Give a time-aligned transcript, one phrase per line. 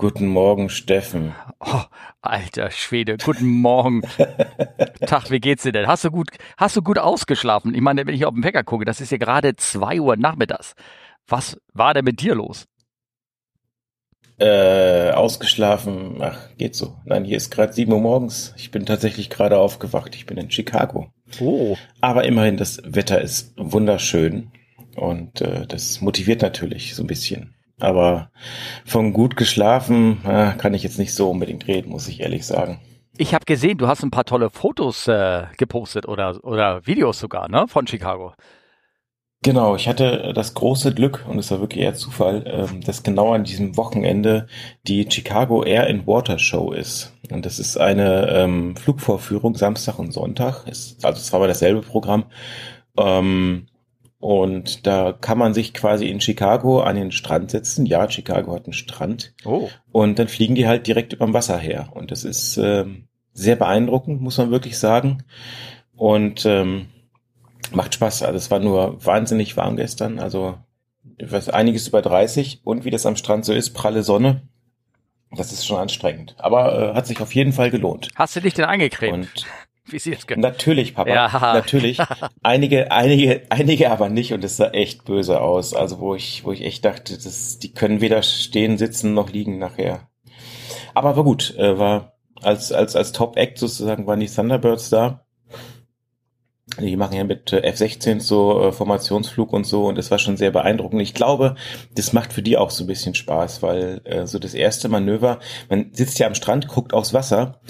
[0.00, 1.34] Guten Morgen, Steffen.
[1.60, 1.82] Oh,
[2.22, 4.00] alter Schwede, guten Morgen.
[5.06, 5.86] Tag, wie geht's dir denn?
[5.86, 7.74] Hast du gut, hast du gut ausgeschlafen?
[7.74, 10.72] Ich meine, wenn ich auf den Wecker gucke, das ist ja gerade zwei Uhr nachmittags.
[11.28, 12.64] Was war denn mit dir los?
[14.38, 16.96] Äh, ausgeschlafen, ach, geht so.
[17.04, 18.54] Nein, hier ist gerade sieben Uhr morgens.
[18.56, 20.14] Ich bin tatsächlich gerade aufgewacht.
[20.14, 21.12] Ich bin in Chicago.
[21.40, 21.76] Oh.
[22.00, 24.50] Aber immerhin, das Wetter ist wunderschön
[24.96, 27.54] und äh, das motiviert natürlich so ein bisschen.
[27.80, 28.30] Aber
[28.84, 32.80] von gut geschlafen äh, kann ich jetzt nicht so unbedingt reden, muss ich ehrlich sagen.
[33.16, 37.48] Ich habe gesehen, du hast ein paar tolle Fotos äh, gepostet oder, oder Videos sogar,
[37.48, 38.32] ne, von Chicago.
[39.42, 43.32] Genau, ich hatte das große Glück, und es war wirklich eher Zufall, ähm, dass genau
[43.32, 44.48] an diesem Wochenende
[44.86, 47.14] die Chicago Air and Water Show ist.
[47.30, 50.66] Und das ist eine ähm, Flugvorführung Samstag und Sonntag.
[50.66, 52.26] Ist, also es war aber dasselbe Programm.
[54.20, 57.86] Und da kann man sich quasi in Chicago an den Strand setzen.
[57.86, 59.32] Ja, Chicago hat einen Strand.
[59.46, 59.70] Oh.
[59.92, 61.88] Und dann fliegen die halt direkt über dem Wasser her.
[61.94, 65.24] Und das ist ähm, sehr beeindruckend, muss man wirklich sagen.
[65.96, 66.88] Und ähm,
[67.72, 68.22] macht Spaß.
[68.22, 70.18] Also es war nur wahnsinnig warm gestern.
[70.18, 70.58] Also
[71.18, 74.42] weiß, einiges über 30 und wie das am Strand so ist, pralle Sonne.
[75.32, 76.34] Das ist schon anstrengend.
[76.38, 78.08] Aber äh, hat sich auf jeden Fall gelohnt.
[78.16, 79.14] Hast du dich denn eingecremt?
[79.14, 79.46] Und
[79.92, 80.40] wie sie es können.
[80.40, 81.10] natürlich, Papa.
[81.10, 81.28] Ja.
[81.54, 81.98] Natürlich.
[82.42, 85.74] Einige, einige, einige aber nicht und es sah echt böse aus.
[85.74, 89.58] Also wo ich, wo ich echt dachte, das, die können weder stehen, sitzen noch liegen
[89.58, 90.08] nachher.
[90.94, 91.54] Aber war gut.
[91.56, 95.24] Äh, war als, als, als Top-Act sozusagen waren die Thunderbirds da.
[96.78, 100.36] Die machen ja mit äh, F-16 so äh, Formationsflug und so und das war schon
[100.36, 101.02] sehr beeindruckend.
[101.02, 101.56] Ich glaube,
[101.94, 105.40] das macht für die auch so ein bisschen Spaß, weil äh, so das erste Manöver,
[105.68, 107.60] man sitzt ja am Strand, guckt aufs Wasser,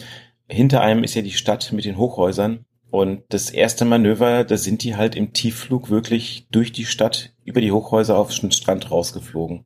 [0.51, 4.83] hinter einem ist ja die Stadt mit den Hochhäusern und das erste Manöver, da sind
[4.83, 9.65] die halt im Tiefflug wirklich durch die Stadt über die Hochhäuser auf den Strand rausgeflogen.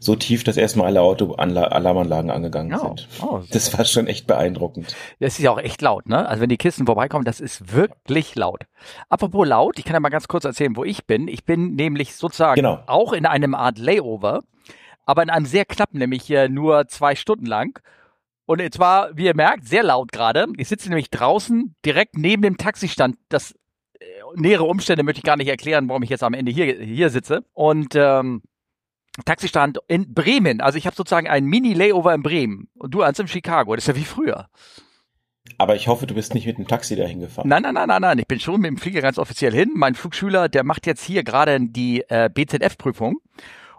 [0.00, 3.08] So tief, dass erstmal alle Autoalarmanlagen angegangen Oh, sind.
[3.22, 4.94] oh, Das war schon echt beeindruckend.
[5.20, 6.28] Das ist ja auch echt laut, ne?
[6.28, 8.64] Also wenn die Kisten vorbeikommen, das ist wirklich laut.
[9.08, 11.28] Apropos laut, ich kann ja mal ganz kurz erzählen, wo ich bin.
[11.28, 12.80] Ich bin nämlich sozusagen Genau.
[12.86, 14.42] auch in einem Art Layover,
[15.06, 17.78] aber in einem sehr knappen, nämlich hier nur zwei Stunden lang.
[18.46, 20.46] Und zwar, wie ihr merkt, sehr laut gerade.
[20.56, 23.16] Ich sitze nämlich draußen direkt neben dem Taxistand.
[23.28, 23.52] Das
[24.00, 24.04] äh,
[24.36, 27.44] nähere Umstände möchte ich gar nicht erklären, warum ich jetzt am Ende hier, hier sitze.
[27.52, 28.42] Und ähm,
[29.24, 30.60] Taxistand in Bremen.
[30.60, 32.68] Also ich habe sozusagen einen Mini-Layover in Bremen.
[32.74, 33.74] Und du eins in Chicago.
[33.74, 34.48] Das ist ja wie früher.
[35.58, 37.48] Aber ich hoffe, du bist nicht mit dem Taxi dahin gefahren.
[37.48, 38.18] Nein, nein, nein, nein, nein.
[38.18, 39.70] Ich bin schon mit dem Flieger ganz offiziell hin.
[39.74, 43.18] Mein Flugschüler, der macht jetzt hier gerade die äh, BZF-Prüfung.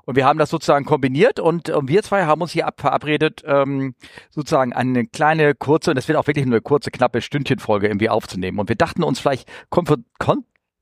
[0.06, 3.44] Und wir haben das sozusagen kombiniert und, und wir zwei haben uns hier ab verabredet,
[3.46, 3.96] ähm,
[4.30, 8.10] sozusagen eine kleine, kurze, und das wird auch wirklich nur eine kurze, knappe Stündchenfolge irgendwie
[8.10, 8.60] aufzunehmen.
[8.60, 10.04] Und wir dachten uns vielleicht, konf-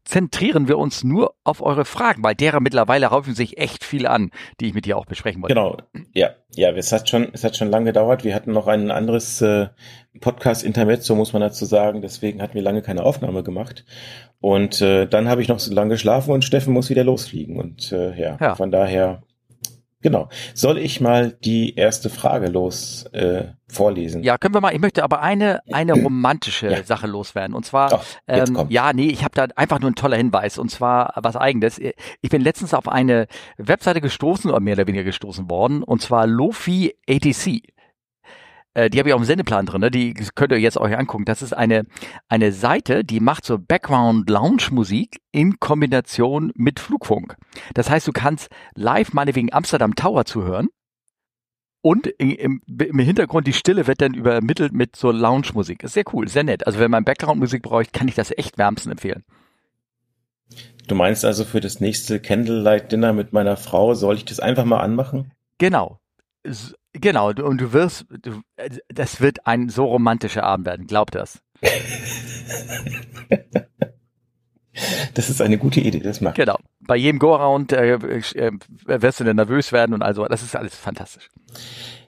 [0.06, 4.32] konzentrieren wir uns nur auf eure Fragen, weil derer mittlerweile raufen sich echt viel an,
[4.60, 5.56] die ich mit dir auch besprechen wollte.
[5.56, 5.78] Genau,
[6.14, 8.24] ja, ja, es hat schon, es hat schon lange gedauert.
[8.24, 9.68] Wir hatten noch ein anderes äh,
[10.20, 12.02] Podcast-Intermezzo, muss man dazu sagen.
[12.02, 13.86] Deswegen hatten wir lange keine Aufnahme gemacht.
[14.40, 17.58] Und äh, dann habe ich noch so lange geschlafen und Steffen muss wieder losfliegen.
[17.58, 18.56] Und äh, ja, Ja.
[18.56, 19.24] von daher,
[20.04, 20.30] genau.
[20.54, 24.22] Soll ich mal die erste Frage los äh, vorlesen?
[24.22, 24.74] Ja, können wir mal.
[24.74, 26.84] Ich möchte aber eine eine romantische Ja.
[26.84, 27.56] Sache loswerden.
[27.56, 30.60] Und zwar, jetzt ähm, ja, nee, ich habe da einfach nur ein toller Hinweis.
[30.60, 31.80] Und zwar was Eigenes.
[31.80, 33.26] Ich bin letztens auf eine
[33.58, 35.82] Webseite gestoßen oder mehr oder weniger gestoßen worden.
[35.82, 37.64] Und zwar Lofi ATC.
[38.74, 39.82] Äh, Die habe ich auch im Sendeplan drin.
[39.82, 39.92] Ne?
[39.92, 41.26] Die könnt ihr jetzt euch angucken.
[41.26, 41.86] Das ist eine
[42.28, 47.36] eine Seite, die macht so Background Lounge Musik in Kombination mit Flugfunk.
[47.74, 50.70] Das heißt, du kannst live meinetwegen Amsterdam Tower zuhören.
[51.86, 55.84] Und im, im Hintergrund die Stille wird dann übermittelt mit so Lounge-Musik.
[55.84, 56.66] Ist sehr cool, sehr nett.
[56.66, 59.26] Also wenn man Background-Musik braucht, kann ich das echt wärmstens empfehlen.
[60.88, 64.64] Du meinst also für das nächste Candlelight Dinner mit meiner Frau, soll ich das einfach
[64.64, 65.32] mal anmachen?
[65.58, 66.00] Genau.
[66.94, 67.34] Genau.
[67.34, 70.88] du- Und du wirst, du, äh, das wird ein so romantischer Abend werden.
[70.88, 71.42] Glaub das.
[75.14, 76.34] Das ist eine gute Idee, das macht.
[76.36, 76.58] Genau.
[76.80, 78.52] Bei jedem Go-Around äh, äh,
[78.86, 81.30] wirst du dann nervös werden und also, das ist alles fantastisch.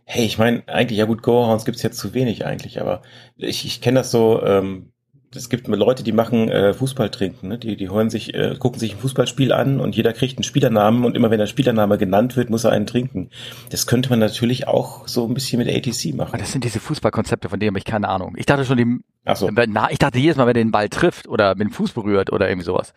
[0.04, 3.04] Hey, ich meine, eigentlich, ja gut, Go-Rounds gibt's jetzt zu wenig eigentlich, aber
[3.36, 4.92] ich, ich kenne das so, ähm,
[5.36, 7.58] es gibt Leute, die machen äh, Fußball trinken, ne?
[7.58, 11.06] die, die hören sich, äh, gucken sich ein Fußballspiel an und jeder kriegt einen Spielernamen
[11.06, 13.30] und immer wenn der Spielername genannt wird, muss er einen trinken.
[13.70, 16.40] Das könnte man natürlich auch so ein bisschen mit ATC machen.
[16.40, 18.36] das sind diese Fußballkonzepte, von denen habe ich keine Ahnung.
[18.38, 19.50] Ich dachte schon, die, Ach so.
[19.52, 22.32] na, ich dachte jedes Mal, wenn er den Ball trifft oder mit dem Fuß berührt
[22.32, 22.94] oder irgendwie sowas,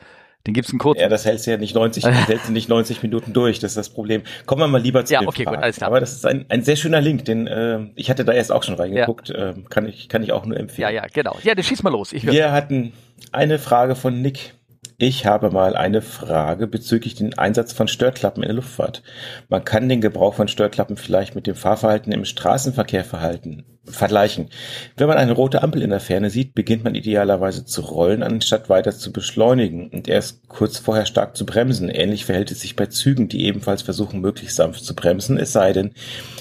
[0.47, 1.01] den gibt's einen kurzen.
[1.01, 3.73] Ja, das hältst du ja nicht 90, das hältst du nicht 90 Minuten durch, das
[3.73, 4.23] ist das Problem.
[4.47, 5.63] Kommen wir mal lieber zu Ja, den okay, gut, Fragen.
[5.63, 5.89] alles klar.
[5.89, 8.63] Aber das ist ein, ein sehr schöner Link, den äh, ich hatte da erst auch
[8.63, 10.89] schon reingeguckt, ähm, kann ich kann ich auch nur empfehlen.
[10.89, 11.37] Ja, ja, genau.
[11.43, 12.13] Ja, dann schieß mal los.
[12.13, 12.27] Ich.
[12.27, 12.93] Wir hatten
[13.33, 14.55] eine Frage von Nick
[15.01, 19.05] Ich habe mal eine Frage bezüglich den Einsatz von Störklappen in der Luftfahrt.
[19.49, 24.49] Man kann den Gebrauch von Störklappen vielleicht mit dem Fahrverhalten im Straßenverkehr verhalten, vergleichen.
[24.97, 28.69] Wenn man eine rote Ampel in der Ferne sieht, beginnt man idealerweise zu rollen, anstatt
[28.69, 31.91] weiter zu beschleunigen und erst kurz vorher stark zu bremsen.
[31.91, 35.73] Ähnlich verhält es sich bei Zügen, die ebenfalls versuchen, möglichst sanft zu bremsen, es sei
[35.73, 35.93] denn,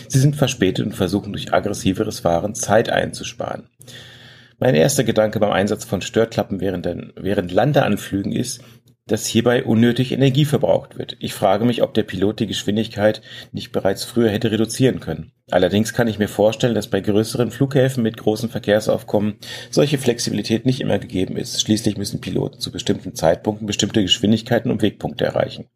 [0.07, 3.69] sie sind verspätet und versuchen durch aggressiveres Fahren Zeit einzusparen.
[4.59, 8.63] Mein erster Gedanke beim Einsatz von Störklappen während, den, während Landeanflügen ist,
[9.05, 11.15] dass hierbei unnötig Energie verbraucht wird.
[11.19, 13.21] Ich frage mich, ob der Pilot die Geschwindigkeit
[13.51, 15.31] nicht bereits früher hätte reduzieren können.
[15.51, 19.35] Allerdings kann ich mir vorstellen, dass bei größeren Flughäfen mit großem Verkehrsaufkommen
[19.69, 21.61] solche Flexibilität nicht immer gegeben ist.
[21.61, 25.67] Schließlich müssen Piloten zu bestimmten Zeitpunkten bestimmte Geschwindigkeiten und Wegpunkte erreichen.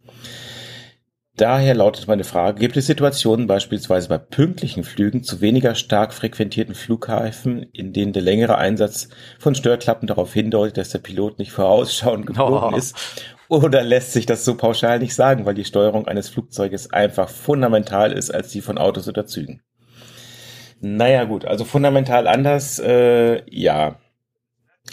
[1.37, 6.75] Daher lautet meine Frage, gibt es Situationen beispielsweise bei pünktlichen Flügen zu weniger stark frequentierten
[6.75, 9.07] Flughäfen, in denen der längere Einsatz
[9.39, 12.77] von Störklappen darauf hindeutet, dass der Pilot nicht vorausschauend geflogen oh.
[12.77, 13.23] ist?
[13.47, 18.11] Oder lässt sich das so pauschal nicht sagen, weil die Steuerung eines Flugzeuges einfach fundamental
[18.11, 19.61] ist als die von Autos oder Zügen?
[20.81, 23.99] Naja gut, also fundamental anders, äh, ja.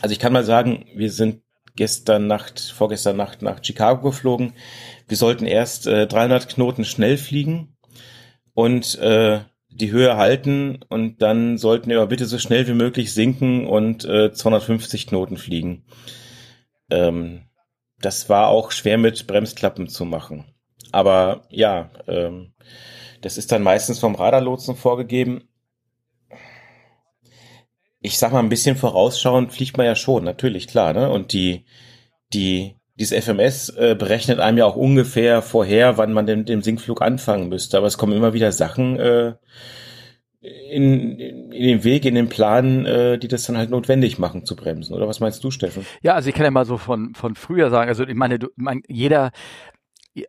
[0.02, 1.42] Also ich kann mal sagen, wir sind
[1.78, 4.52] gestern Nacht, vorgestern Nacht nach Chicago geflogen.
[5.06, 7.76] Wir sollten erst äh, 300 Knoten schnell fliegen
[8.52, 9.40] und äh,
[9.70, 14.04] die Höhe halten und dann sollten wir aber bitte so schnell wie möglich sinken und
[14.04, 15.84] äh, 250 Knoten fliegen.
[16.90, 17.42] Ähm,
[18.00, 20.46] das war auch schwer mit Bremsklappen zu machen.
[20.90, 22.54] Aber ja, ähm,
[23.20, 25.48] das ist dann meistens vom Radarlotsen vorgegeben
[28.00, 31.10] ich sag mal, ein bisschen vorausschauend fliegt man ja schon, natürlich, klar, ne?
[31.10, 31.64] Und die,
[32.32, 37.02] die, dieses FMS äh, berechnet einem ja auch ungefähr vorher, wann man mit dem Sinkflug
[37.02, 37.76] anfangen müsste.
[37.76, 39.34] Aber es kommen immer wieder Sachen äh,
[40.40, 44.54] in, in, den Weg, in den Plan, äh, die das dann halt notwendig machen zu
[44.56, 44.94] bremsen.
[44.94, 45.84] Oder was meinst du, Steffen?
[46.02, 48.48] Ja, also ich kann ja mal so von, von früher sagen, also ich meine, du,
[48.56, 49.32] mein, jeder,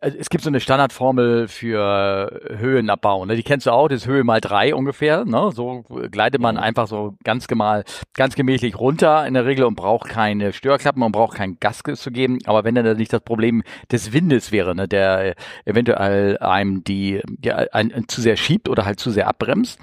[0.00, 3.36] es gibt so eine Standardformel für Höhenabbau, ne?
[3.36, 5.50] Die kennst du auch, das ist Höhe mal drei ungefähr, ne?
[5.52, 6.62] So gleitet man mhm.
[6.62, 7.84] einfach so ganz gemal,
[8.14, 12.10] ganz gemächlich runter in der Regel und braucht keine Störklappen und braucht kein Gas zu
[12.10, 12.38] geben.
[12.46, 14.88] Aber wenn dann nicht das Problem des Windes wäre, ne?
[14.88, 15.34] Der
[15.64, 19.78] eventuell einem die, ja, ein, zu sehr schiebt oder halt zu sehr abbremst,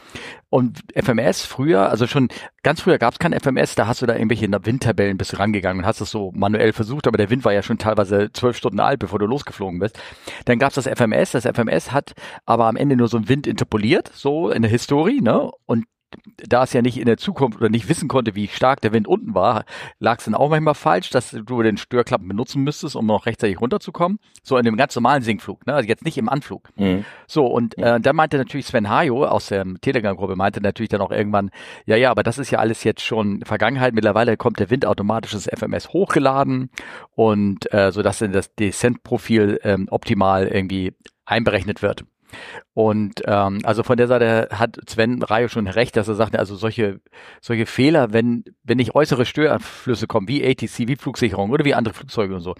[0.50, 2.30] und FMS früher, also schon
[2.64, 5.86] ganz früher gab es kein FMS, da hast du da irgendwelche Windtabellen bist rangegangen und
[5.86, 9.00] hast es so manuell versucht, aber der Wind war ja schon teilweise zwölf Stunden alt,
[9.00, 10.00] bevor du losgeflogen bist.
[10.46, 12.14] Dann gab es das FMS, das FMS hat
[12.46, 15.52] aber am Ende nur so einen Wind interpoliert, so in der Historie, ne?
[15.66, 15.86] Und
[16.38, 19.08] da es ja nicht in der Zukunft oder nicht wissen konnte, wie stark der Wind
[19.08, 19.66] unten war,
[20.00, 23.60] lag es dann auch manchmal falsch, dass du den Störklappen benutzen müsstest, um noch rechtzeitig
[23.60, 24.20] runterzukommen.
[24.44, 25.74] So in dem ganz normalen Sinkflug, ne?
[25.74, 26.70] also jetzt nicht im Anflug.
[26.76, 27.06] Mhm.
[27.28, 31.12] So, und äh, da meinte natürlich Sven Hajo aus der Telegram-Gruppe, meinte natürlich dann auch
[31.12, 31.52] irgendwann,
[31.86, 33.94] ja, ja, aber das ist ja alles jetzt schon Vergangenheit.
[33.94, 36.70] Mittlerweile kommt der Wind automatisch das FMS hochgeladen
[37.16, 40.94] und äh, so dass dann das Descent-Profil ähm, optimal irgendwie
[41.26, 42.06] einberechnet wird.
[42.74, 46.56] Und ähm, also von der Seite hat Sven Rayo schon recht, dass er sagt, also
[46.56, 47.00] solche
[47.42, 51.94] solche Fehler, wenn wenn nicht äußere Störflüsse kommen, wie ATC, wie Flugsicherung oder wie andere
[51.94, 52.56] Flugzeuge und so,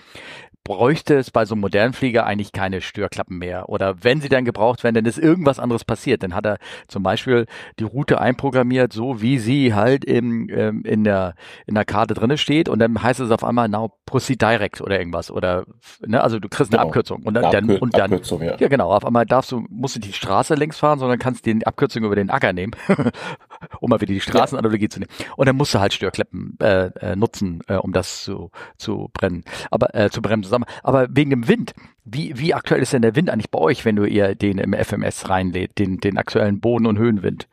[0.68, 3.70] bräuchte es bei so einem modernen Flieger eigentlich keine Störklappen mehr.
[3.70, 6.24] Oder wenn sie dann gebraucht werden, dann ist irgendwas anderes passiert.
[6.24, 6.58] Dann hat er
[6.90, 7.46] zum Beispiel
[7.80, 11.36] die Route einprogrammiert, so wie sie halt im, ähm, in, der,
[11.68, 15.00] in der Karte drinne steht und dann heißt es auf einmal now proceed direct oder
[15.00, 15.32] irgendwas.
[15.32, 15.64] Oder
[16.06, 16.90] ne, also du kriegst eine genau.
[16.90, 17.24] Abkürzung.
[17.24, 18.12] Und dann, Abkür dann, und dann
[18.42, 18.58] ja.
[18.58, 18.68] ja.
[18.68, 22.04] genau, auf einmal darfst du, musst du die Straße längs fahren, sondern kannst die Abkürzung
[22.04, 22.74] über den Acker nehmen,
[23.80, 24.90] um mal wieder die Straßenanalogie ja.
[24.90, 25.12] zu nehmen.
[25.38, 29.46] Und dann musst du halt Störklappen äh, äh, nutzen, äh, um das zu, zu brennen.
[29.72, 30.80] Aber äh, zu bremsen zusammen.
[30.84, 31.74] Aber wegen dem Wind,
[32.04, 34.74] wie, wie aktuell ist denn der Wind eigentlich bei euch, wenn du eher den im
[34.74, 37.48] FMS reinlädt, den, den aktuellen Boden- und Höhenwind?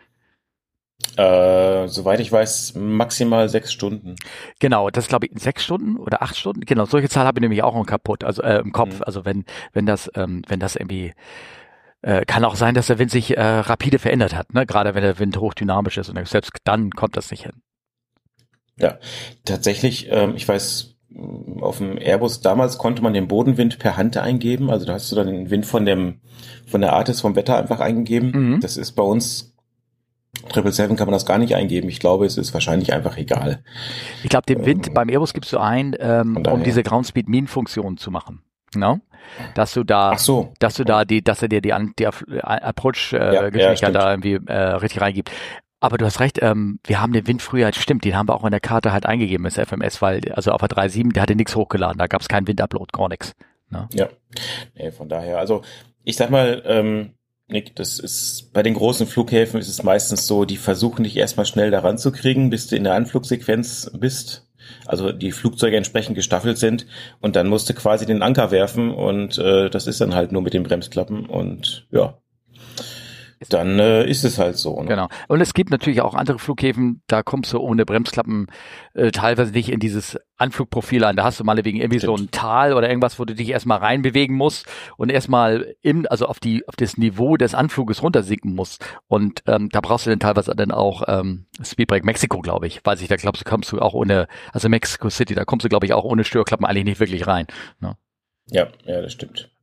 [1.16, 4.16] Äh, soweit ich weiß, maximal sechs Stunden.
[4.58, 6.62] Genau, das glaube ich sechs Stunden oder acht Stunden.
[6.62, 8.96] Genau, solche Zahl habe ich nämlich auch kaputt, also äh, im Kopf.
[8.96, 9.02] Mhm.
[9.02, 11.12] Also wenn wenn das ähm, wenn das irgendwie
[12.02, 14.66] äh, kann auch sein, dass der Wind sich äh, rapide verändert hat, ne?
[14.66, 17.62] Gerade wenn der Wind hochdynamisch ist und selbst dann kommt das nicht hin.
[18.76, 18.98] Ja,
[19.44, 20.08] tatsächlich.
[20.10, 20.93] Ähm, ich weiß
[21.60, 24.70] auf dem Airbus damals konnte man den Bodenwind per Hand eingeben.
[24.70, 26.20] Also da hast du dann den Wind von dem,
[26.66, 28.32] von der Artis vom Wetter einfach eingegeben.
[28.54, 28.60] Mhm.
[28.60, 29.54] Das ist bei uns
[30.48, 31.88] Triple Seven kann man das gar nicht eingeben.
[31.88, 33.62] Ich glaube, es ist wahrscheinlich einfach egal.
[34.22, 37.28] Ich glaube, den Wind ähm, beim Airbus gibst du ein, ähm, um diese Ground Speed
[37.28, 38.42] Mean Funktion zu machen.
[38.74, 39.00] No?
[39.54, 40.52] Dass du da, so.
[40.58, 44.34] dass du da die, dass er dir die, die Approach äh, ja, ja, da irgendwie
[44.46, 45.30] äh, richtig reingibt.
[45.84, 48.44] Aber du hast recht, ähm, wir haben den Wind früher, stimmt, den haben wir auch
[48.46, 51.54] in der Karte halt eingegeben, das FMS, weil, also auf der 3.7, der hatte nichts
[51.54, 53.34] hochgeladen, da gab es keinen Windupload, gar nichts.
[53.68, 53.86] Ne?
[53.92, 54.08] Ja,
[54.74, 55.60] nee, von daher, also
[56.02, 57.10] ich sag mal, ähm,
[57.48, 61.44] Nick, das ist bei den großen Flughäfen ist es meistens so, die versuchen dich erstmal
[61.44, 64.48] schnell daran zu kriegen, bis du in der Anflugsequenz bist.
[64.86, 66.86] also die Flugzeuge entsprechend gestaffelt sind
[67.20, 70.54] und dann musste quasi den Anker werfen und äh, das ist dann halt nur mit
[70.54, 72.16] den Bremsklappen und ja,
[73.48, 74.80] dann äh, ist es halt so.
[74.80, 74.88] Ne?
[74.88, 75.08] Genau.
[75.28, 78.46] Und es gibt natürlich auch andere Flughäfen, da kommst du ohne Bremsklappen
[78.94, 81.16] äh, teilweise nicht in dieses Anflugprofil an.
[81.16, 82.18] Da hast du mal wegen irgendwie Stimmt.
[82.18, 86.26] so ein Tal oder irgendwas, wo du dich erstmal reinbewegen musst und erstmal im, also
[86.26, 88.84] auf die, auf das Niveau des Anfluges runtersinken musst.
[89.06, 92.84] Und ähm, da brauchst du dann teilweise dann auch ähm, Speedbreak Mexiko, glaube ich.
[92.84, 95.68] Weiß ich, da glaubst du, kommst du auch ohne, also Mexico City, da kommst du,
[95.68, 97.46] glaube ich, auch ohne Störklappen eigentlich nicht wirklich rein.
[97.80, 97.96] Ne?
[98.50, 99.53] Ja, ja, das stimmt.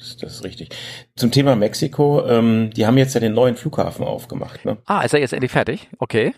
[0.00, 0.70] Das, ist richtig.
[1.14, 4.64] Zum Thema Mexiko, ähm, die haben jetzt ja den neuen Flughafen aufgemacht.
[4.64, 4.78] Ne?
[4.86, 5.88] Ah, ist er jetzt endlich fertig?
[5.98, 6.32] Okay.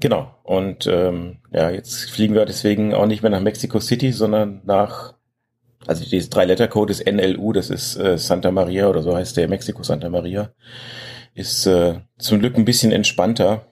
[0.00, 0.34] Genau.
[0.42, 5.14] Und ähm, ja, jetzt fliegen wir deswegen auch nicht mehr nach Mexico City, sondern nach,
[5.86, 9.82] also dieses Drei-Letter-Code ist NLU, das ist äh, Santa Maria oder so heißt der Mexiko
[9.82, 10.50] Santa Maria.
[11.34, 13.66] Ist äh, zum Glück ein bisschen entspannter,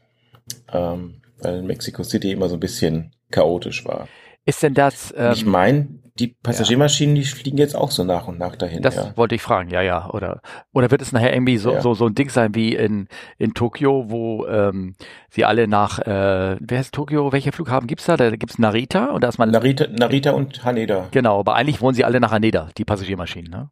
[0.71, 4.07] ähm, weil Mexico City immer so ein bisschen chaotisch war.
[4.45, 5.15] Ist denn das?
[5.17, 8.83] Ähm, ich meine, die Passagiermaschinen, die fliegen jetzt auch so nach und nach dahin.
[8.83, 9.17] Das ja.
[9.17, 10.11] wollte ich fragen, ja, ja.
[10.11, 10.41] Oder
[10.73, 11.81] oder wird es nachher irgendwie so, ja.
[11.81, 14.95] so, so ein Ding sein wie in, in Tokio, wo ähm,
[15.31, 18.17] sie alle nach, äh, wer ist Tokio, welcher Flughafen gibt's da?
[18.17, 19.51] Da gibt's Narita und da ist man.
[19.51, 21.09] Narita, Narita und Haneda.
[21.11, 23.71] Genau, aber eigentlich wollen sie alle nach Haneda, die Passagiermaschinen, ne?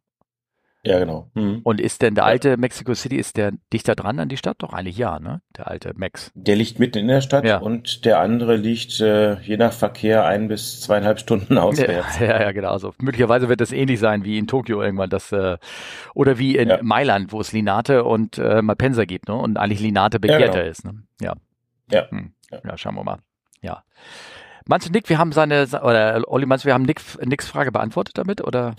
[0.83, 1.29] Ja, genau.
[1.35, 1.61] Mhm.
[1.63, 4.57] Und ist denn der alte Mexico City, ist der dichter dran an die Stadt?
[4.59, 5.41] Doch eigentlich ja, ne?
[5.55, 6.31] Der alte Max.
[6.33, 7.59] Der liegt mitten in der Stadt ja.
[7.59, 12.19] und der andere liegt äh, je nach Verkehr ein bis zweieinhalb Stunden auswärts.
[12.19, 12.71] Ja, ja, ja, genau.
[12.71, 15.57] Also möglicherweise wird das ähnlich sein wie in Tokio irgendwann, das äh,
[16.15, 16.79] oder wie in ja.
[16.81, 19.35] Mailand, wo es Linate und äh, Malpensa gibt, ne?
[19.35, 20.71] Und eigentlich Linate begehrter genau.
[20.71, 21.03] ist, ne?
[21.21, 21.35] Ja.
[21.91, 22.09] Ja.
[22.09, 22.33] Hm.
[22.49, 22.77] ja.
[22.77, 23.19] schauen wir mal.
[23.61, 23.83] Ja.
[24.67, 27.71] Meinst du, Nick, wir haben seine, oder Olli, meinst du, wir haben Nick, Nicks Frage
[27.71, 28.75] beantwortet damit, oder?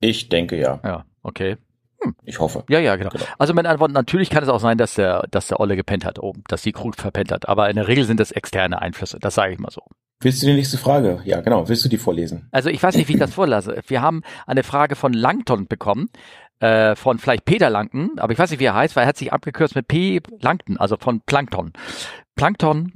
[0.00, 0.80] Ich denke ja.
[0.84, 1.04] Ja.
[1.26, 1.56] Okay.
[2.02, 2.14] Hm.
[2.24, 2.64] Ich hoffe.
[2.68, 3.10] Ja, ja, genau.
[3.10, 3.24] genau.
[3.38, 6.18] Also meine Antwort, natürlich kann es auch sein, dass der, dass der Olle gepennt hat
[6.18, 7.48] oben, dass die Crew verpennt hat.
[7.48, 9.18] Aber in der Regel sind das externe Einflüsse.
[9.20, 9.82] Das sage ich mal so.
[10.20, 11.20] Willst du die nächste Frage?
[11.24, 11.68] Ja, genau.
[11.68, 12.48] Willst du die vorlesen?
[12.52, 13.80] Also ich weiß nicht, wie ich das vorlasse.
[13.86, 16.08] Wir haben eine Frage von Langton bekommen,
[16.60, 19.18] äh, von vielleicht Peter Langton, aber ich weiß nicht, wie er heißt, weil er hat
[19.18, 20.20] sich abgekürzt mit P.
[20.40, 21.72] Langton, also von Plankton.
[22.34, 22.92] Plankton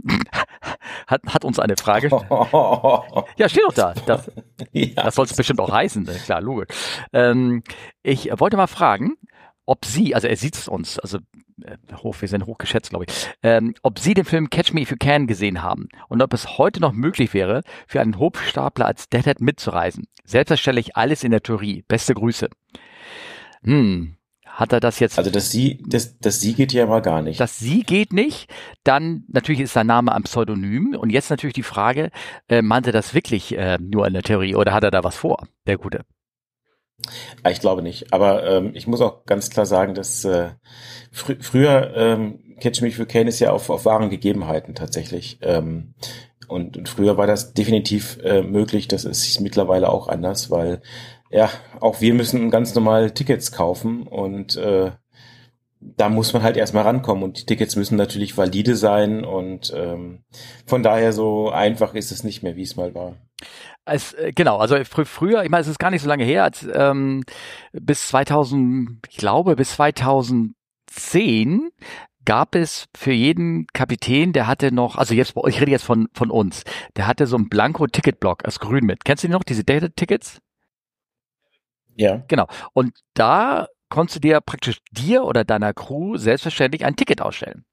[1.07, 2.09] hat, hat uns eine Frage.
[3.37, 3.95] ja, steht doch da.
[4.07, 4.31] Das,
[4.73, 5.03] ja.
[5.03, 6.05] das soll es bestimmt auch heißen.
[6.05, 6.15] Ne?
[6.25, 6.69] Klar, logisch.
[7.13, 7.63] Ähm,
[8.03, 9.17] ich wollte mal fragen,
[9.67, 11.19] ob Sie, also er sieht es uns, also
[11.63, 14.91] äh, hoch, wir sind hochgeschätzt, glaube ich, ähm, ob Sie den Film Catch Me If
[14.91, 19.09] You Can gesehen haben und ob es heute noch möglich wäre, für einen Hobstapler als
[19.09, 20.07] Deadhead mitzureisen.
[20.25, 21.85] Selbstverständlich alles in der Theorie.
[21.87, 22.49] Beste Grüße.
[23.63, 24.17] Hm,
[24.61, 25.19] hat er das jetzt.
[25.19, 27.41] Also das Sie, das, das Sie geht ja mal gar nicht.
[27.41, 28.49] Das Sie geht nicht.
[28.85, 30.95] Dann natürlich ist sein Name ein Pseudonym.
[30.95, 32.11] Und jetzt natürlich die Frage,
[32.49, 35.49] äh, meinte das wirklich äh, nur in der Theorie oder hat er da was vor,
[35.67, 36.03] der Gute?
[37.51, 38.13] Ich glaube nicht.
[38.13, 40.51] Aber ähm, ich muss auch ganz klar sagen, dass äh,
[41.11, 45.39] fr früher ähm, Catch Me If You Can ist ja auf, auf wahren Gegebenheiten tatsächlich.
[45.41, 45.95] Ähm,
[46.49, 48.89] und, und früher war das definitiv äh, möglich.
[48.89, 50.83] Das ist mittlerweile auch anders, weil
[51.31, 51.49] ja,
[51.81, 54.91] auch wir müssen ganz normal Tickets kaufen und äh,
[55.81, 60.25] da muss man halt erstmal rankommen und die Tickets müssen natürlich valide sein und ähm,
[60.67, 63.15] von daher so einfach ist es nicht mehr, wie es mal war.
[63.87, 66.45] Es, äh, genau, also fr früher, ich meine, es ist gar nicht so lange her,
[66.45, 67.23] als ähm,
[67.73, 71.71] bis 2000, ich glaube bis 2010
[72.27, 76.31] gab es für jeden Kapitän, der hatte noch, also jetzt, ich rede jetzt von, von
[76.31, 76.65] uns,
[76.97, 79.07] der hatte so einen Blanko-Ticketblock aus Grün mit.
[79.07, 80.41] Kennst du die noch, diese Data-Tickets?
[81.97, 82.23] Ja.
[82.29, 82.47] Genau.
[82.73, 87.65] Und da konntest du dir praktisch dir oder deiner Crew selbstverständlich ein Ticket ausstellen.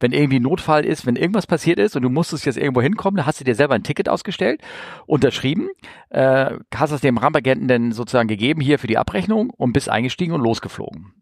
[0.00, 3.26] Wenn irgendwie Notfall ist, wenn irgendwas passiert ist und du musstest jetzt irgendwo hinkommen, dann
[3.26, 4.60] hast du dir selber ein Ticket ausgestellt,
[5.06, 5.68] unterschrieben,
[6.08, 10.32] äh, hast es dem Rampagenten dann sozusagen gegeben hier für die Abrechnung und bist eingestiegen
[10.32, 11.12] und losgeflogen.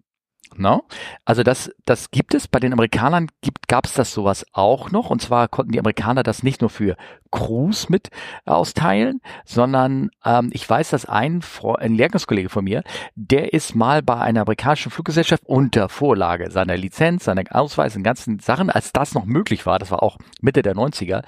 [0.57, 0.85] No?
[1.25, 2.49] Also das, das gibt es.
[2.49, 3.28] Bei den Amerikanern
[3.69, 5.11] gab es das sowas auch noch.
[5.11, 6.97] Und zwar konnten die Amerikaner das nicht nur für
[7.31, 8.09] Crews mit
[8.45, 11.43] austeilen, sondern ähm, ich weiß, dass ein,
[11.78, 12.83] ein Lehrgangskollege von mir,
[13.14, 18.38] der ist mal bei einer amerikanischen Fluggesellschaft unter Vorlage seiner Lizenz, seiner Ausweis, und ganzen
[18.38, 21.23] Sachen, als das noch möglich war, das war auch Mitte der 90er,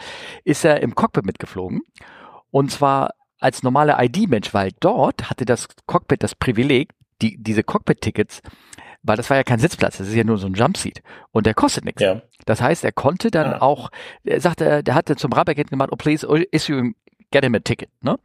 [0.44, 1.82] ist er im Cockpit mitgeflogen.
[2.50, 3.10] Und zwar
[3.40, 8.42] als normaler ID-Mensch, weil dort hatte das Cockpit das Privileg, die, diese Cockpit-Tickets
[9.02, 11.02] weil das war ja kein Sitzplatz, das ist ja nur so ein Jumpseat
[11.32, 12.02] und der kostet nichts.
[12.02, 12.22] Ja.
[12.46, 13.62] Das heißt, er konnte dann ah.
[13.62, 13.90] auch,
[14.24, 16.92] er sagte, der hatte zum Rampagenten gemacht, oh please issue,
[17.30, 18.18] get him a ticket, ne?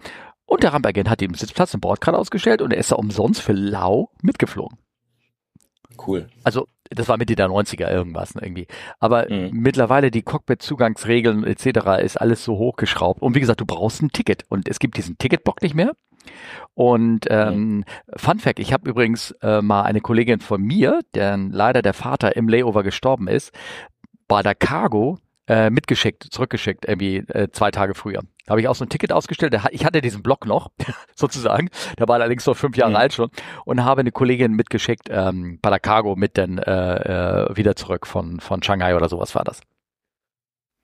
[0.48, 3.54] Und der Rampagent hat ihm Sitzplatz im Bordkarte ausgestellt und er ist da umsonst für
[3.54, 4.78] lau mitgeflogen.
[5.98, 6.28] Cool.
[6.44, 8.68] Also das war Mitte der 90er irgendwas ne, irgendwie.
[9.00, 9.50] Aber mhm.
[9.54, 12.04] mittlerweile die Cockpit-Zugangsregeln etc.
[12.04, 13.22] ist alles so hochgeschraubt.
[13.22, 14.44] Und wie gesagt, du brauchst ein Ticket.
[14.50, 15.94] Und es gibt diesen Ticketbock nicht mehr.
[16.74, 17.86] Und ähm, mhm.
[18.16, 22.36] Fun Fact, ich habe übrigens äh, mal eine Kollegin von mir, deren leider der Vater
[22.36, 23.52] im Layover gestorben ist,
[24.28, 28.22] bei der Cargo äh, mitgeschickt, zurückgeschickt, irgendwie äh, zwei Tage früher.
[28.46, 29.56] Da habe ich auch so ein Ticket ausgestellt.
[29.72, 30.72] Ich hatte diesen Blog noch,
[31.16, 31.70] sozusagen.
[32.00, 32.98] Der war allerdings noch fünf Jahre mhm.
[32.98, 33.30] alt schon.
[33.64, 38.08] Und habe eine Kollegin mitgeschickt ähm, bei der Cargo mit dann äh, äh, wieder zurück
[38.08, 39.62] von, von Shanghai oder sowas war das.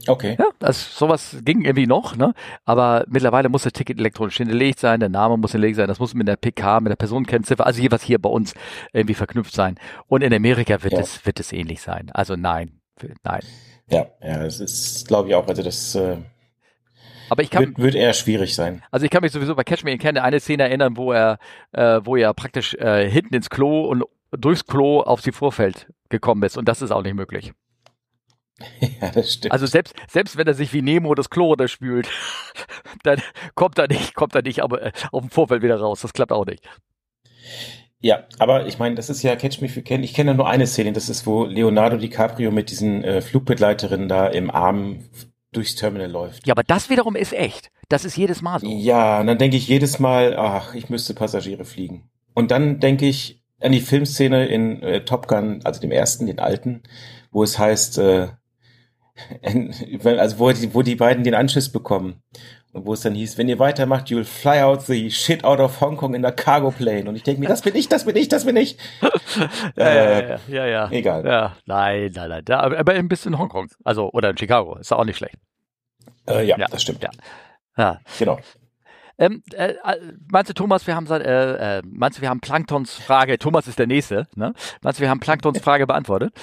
[0.08, 0.36] Okay.
[0.39, 2.34] Ja, also sowas ging irgendwie noch, ne?
[2.65, 6.13] Aber mittlerweile muss das Ticket elektronisch hinterlegt sein, der Name muss hinterlegt sein, das muss
[6.13, 8.53] mit der PK, mit der Personenkennziffer, also was hier bei uns
[8.93, 9.75] irgendwie verknüpft sein.
[10.08, 11.00] Und in Amerika wird ja.
[11.00, 12.10] es wird es ähnlich sein.
[12.13, 12.79] Also nein,
[13.24, 13.41] nein.
[13.89, 16.17] Ja, ja, es ist, glaube ich auch, also das äh,
[17.29, 18.84] aber ich kann, wird, wird eher schwierig sein.
[18.91, 21.39] Also ich kann mich sowieso bei Catch Me Can eine Szene erinnern, wo er,
[21.72, 26.43] äh, wo er praktisch äh, hinten ins Klo und durchs Klo auf sie Vorfeld gekommen
[26.43, 27.53] ist und das ist auch nicht möglich.
[29.01, 29.51] Ja, das stimmt.
[29.51, 32.08] Also selbst, selbst wenn er sich wie Nemo das Klo runterspült,
[33.03, 33.22] dann
[33.56, 36.01] kommt er nicht, kommt er nicht aber, äh, auf dem Vorfeld wieder raus.
[36.01, 36.63] Das klappt auch nicht.
[38.00, 40.03] Ja, aber ich meine, das ist ja Catch Me If You Can.
[40.03, 44.27] Ich kenne nur eine Szene, das ist, wo Leonardo DiCaprio mit diesen äh, Flugbegleiterinnen da
[44.27, 45.06] im Arm
[45.51, 46.48] durchs Terminal läuft.
[46.48, 47.72] Ja, aber das wiederum ist echt.
[47.89, 48.68] Das ist jedes Mal so.
[48.68, 52.10] Ja, und dann denke ich jedes Mal, ach, ich müsste Passagiere fliegen.
[52.34, 56.39] Und dann denke ich an die Filmszene in äh, Top Gun, also dem ersten, den
[56.39, 56.84] alten,
[57.32, 58.30] wo es heißt, äh,
[60.03, 62.22] also wo die, wo die beiden den Anschluss bekommen.
[62.74, 65.82] Und wo es dann hieß, wenn ihr weitermacht, you'll fly out the shit out of
[65.82, 67.10] Hong Kong in der Cargo Plane.
[67.10, 68.77] Und ich denke mir, das bin ich, das bin ich, das bin ich.
[69.75, 71.25] ja, äh, ja, ja, ja, Egal.
[71.25, 72.44] Ja, nein, nein, nein.
[72.48, 73.68] Ja, aber, aber ein bisschen in Hongkong.
[73.84, 74.77] Also, oder in Chicago.
[74.77, 75.36] Ist auch nicht schlecht.
[76.30, 77.03] Äh, ja, ja, das stimmt.
[77.03, 77.10] Ja.
[77.77, 78.00] ja.
[78.18, 78.39] Genau.
[79.18, 79.98] Ähm, äh, äh
[80.30, 83.80] meinst du, Thomas, wir haben äh, äh, meinst du, wir haben Planktons Frage, Thomas ist
[83.80, 84.53] der Nächste, ne?
[84.82, 86.34] Meinst du, wir haben Planktons Frage beantwortet?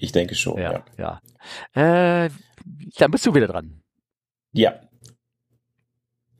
[0.00, 0.82] Ich denke schon, ja.
[0.98, 1.20] Ja.
[1.74, 2.24] ja.
[2.24, 2.30] Äh,
[2.98, 3.82] dann bist du wieder dran.
[4.52, 4.80] Ja.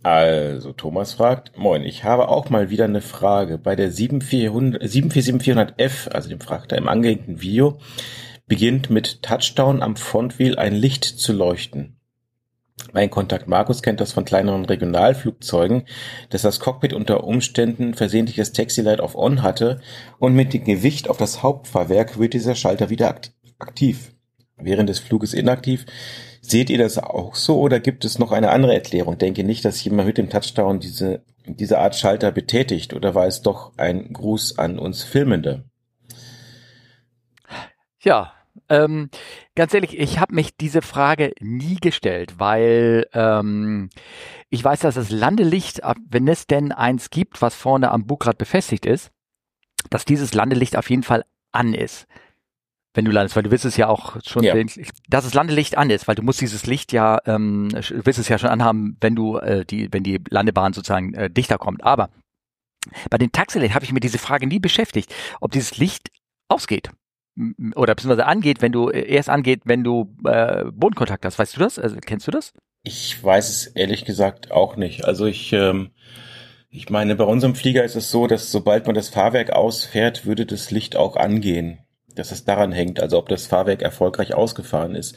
[0.02, 3.58] Also, Thomas fragt, moin, ich habe auch mal wieder eine Frage.
[3.58, 7.76] Bei der 747-400F, also dem Frachter im angehängten Video,
[8.46, 12.00] beginnt mit Touchdown am Frontwheel ein Licht zu leuchten.
[12.92, 15.84] Mein Kontakt Markus kennt das von kleineren Regionalflugzeugen,
[16.30, 19.80] dass das Cockpit unter Umständen versehentlich das Taxilight auf On hatte
[20.18, 23.08] und mit dem Gewicht auf das Hauptfahrwerk wird dieser Schalter wieder
[23.60, 24.12] aktiv.
[24.56, 25.86] Während des Fluges inaktiv
[26.50, 29.18] Seht ihr das auch so oder gibt es noch eine andere Erklärung?
[29.18, 33.42] Denke nicht, dass jemand mit dem Touchdown diese, diese Art Schalter betätigt oder war es
[33.42, 35.64] doch ein Gruß an uns Filmende?
[38.00, 38.32] Ja,
[38.70, 39.10] ähm,
[39.54, 43.90] ganz ehrlich, ich habe mich diese Frage nie gestellt, weil ähm,
[44.48, 48.86] ich weiß, dass das Landelicht, wenn es denn eins gibt, was vorne am Bugrad befestigt
[48.86, 49.12] ist,
[49.90, 52.06] dass dieses Landelicht auf jeden Fall an ist
[52.94, 54.54] wenn du landest, weil du willst es ja auch schon, ja.
[55.08, 58.38] dass das Landelicht an ist, weil du musst dieses Licht ja, ähm, willst es ja
[58.38, 61.84] schon anhaben, wenn du äh, die, wenn die Landebahn sozusagen äh, dichter kommt.
[61.84, 62.10] Aber
[63.08, 66.10] bei den Taxilicht habe ich mir diese Frage nie beschäftigt, ob dieses Licht
[66.48, 66.90] ausgeht
[67.76, 71.38] oder beziehungsweise angeht, wenn du äh, erst angeht, wenn du äh, Bodenkontakt hast.
[71.38, 71.78] Weißt du das?
[71.78, 72.52] Also, kennst du das?
[72.82, 75.04] Ich weiß es ehrlich gesagt auch nicht.
[75.04, 75.90] Also ich ähm,
[76.70, 80.46] ich meine, bei unserem Flieger ist es so, dass sobald man das Fahrwerk ausfährt, würde
[80.46, 81.80] das Licht auch angehen
[82.14, 85.16] dass es daran hängt, also ob das Fahrwerk erfolgreich ausgefahren ist.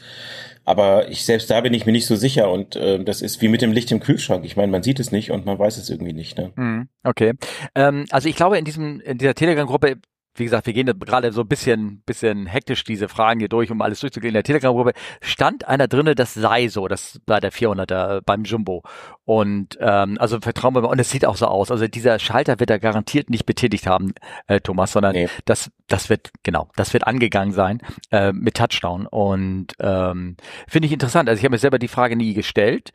[0.64, 3.48] Aber ich selbst da bin ich mir nicht so sicher und äh, das ist wie
[3.48, 4.44] mit dem Licht im Kühlschrank.
[4.44, 6.38] Ich meine, man sieht es nicht und man weiß es irgendwie nicht.
[6.38, 6.52] Ne?
[6.56, 7.34] Hm, okay.
[7.74, 9.96] Ähm, also ich glaube, in diesem in dieser Telegram-Gruppe
[10.36, 13.80] wie gesagt, wir gehen gerade so ein bisschen, bisschen hektisch diese Fragen hier durch, um
[13.80, 14.30] alles durchzugehen.
[14.30, 18.82] In der Telegram-Gruppe stand einer drinne, das sei so, das bei der 400er beim Jumbo.
[19.24, 21.70] Und ähm, also vertrauen wir mal, und es sieht auch so aus.
[21.70, 24.12] Also dieser Schalter wird er garantiert nicht betätigt haben,
[24.46, 25.28] äh, Thomas, sondern nee.
[25.44, 29.06] das, das wird, genau, das wird angegangen sein äh, mit Touchdown.
[29.06, 31.28] Und ähm, finde ich interessant.
[31.28, 32.90] Also ich habe mir selber die Frage nie gestellt.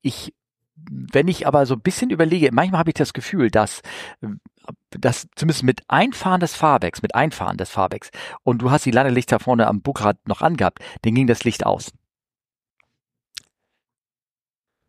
[0.00, 0.32] Ich
[0.90, 3.82] wenn ich aber so ein bisschen überlege, manchmal habe ich das Gefühl, dass
[4.90, 8.10] das zumindest mit Einfahren des Fahrwerks, mit Einfahren des Fahrwerks
[8.42, 11.92] und du hast die Landelichter vorne am Bugrad noch angehabt, dann ging das Licht aus.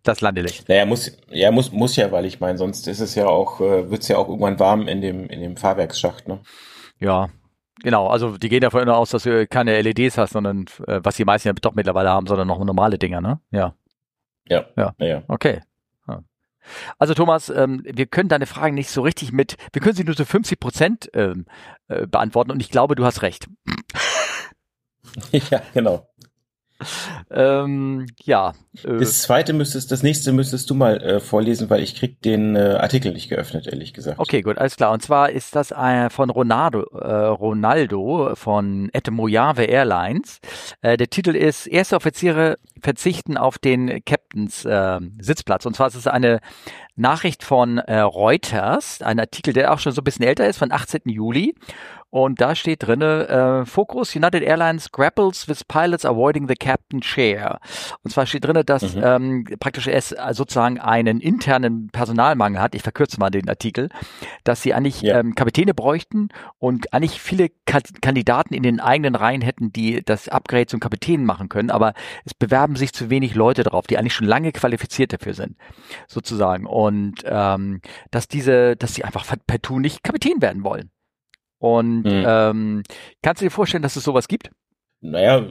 [0.03, 0.67] Das Landelicht.
[0.69, 3.91] Naja, muss, ja, muss, muss ja, weil ich meine, sonst ist es ja auch, äh,
[3.91, 6.39] wird es ja auch irgendwann warm in dem, in dem Fahrwerksschacht, ne?
[6.99, 7.29] Ja,
[7.81, 11.25] Genau, also die gehen davon aus, dass du keine LEDs hast, sondern äh, was die
[11.25, 13.39] meisten ja doch mittlerweile haben, sondern noch normale Dinger, ne?
[13.51, 13.73] Ja.
[14.47, 14.65] Ja.
[14.75, 14.93] Ja.
[14.99, 15.23] ja.
[15.27, 15.61] Okay.
[16.97, 20.15] Also Thomas, ähm, wir können deine Fragen nicht so richtig mit, wir können sie nur
[20.15, 21.45] zu 50 Prozent ähm,
[21.87, 23.47] äh, beantworten und ich glaube, du hast recht.
[25.31, 26.08] ja, genau.
[27.31, 28.53] Ähm, ja.
[28.83, 32.55] Äh, das zweite müsstest, das nächste müsstest du mal äh, vorlesen, weil ich krieg den
[32.55, 34.19] äh, Artikel nicht geöffnet, ehrlich gesagt.
[34.19, 34.91] Okay, gut, alles klar.
[34.91, 40.39] Und zwar ist das äh, von Ronaldo, äh, Ronaldo von Et Mojave Airlines.
[40.81, 44.65] Äh, der Titel ist Erste Offiziere verzichten auf den Captains
[45.19, 45.65] Sitzplatz.
[45.65, 46.39] Und zwar ist es eine
[46.95, 51.01] Nachricht von Reuters, ein Artikel, der auch schon so ein bisschen älter ist, von 18.
[51.05, 51.55] Juli.
[52.11, 57.59] Und da steht drinne, äh, Focus United Airlines grapples with pilots avoiding the captain chair.
[58.03, 59.01] Und zwar steht drinne, dass mhm.
[59.03, 62.73] ähm, praktisch es sozusagen einen internen Personalmangel hat.
[62.73, 63.89] Ich verkürze mal den Artikel,
[64.43, 65.19] dass sie eigentlich ja.
[65.19, 70.27] ähm, Kapitäne bräuchten und eigentlich viele Ka Kandidaten in den eigenen Reihen hätten, die das
[70.27, 71.69] Upgrade zum Kapitän machen können.
[71.69, 71.93] Aber
[72.25, 75.57] es bewerben sich zu wenig Leute drauf, die eigentlich schon lange qualifiziert dafür sind,
[76.07, 76.65] sozusagen.
[76.65, 80.91] Und ähm, dass diese, dass sie einfach partout nicht Kapitän werden wollen.
[81.59, 82.23] Und mhm.
[82.25, 82.83] ähm,
[83.21, 84.49] kannst du dir vorstellen, dass es sowas gibt?
[85.01, 85.45] Naja,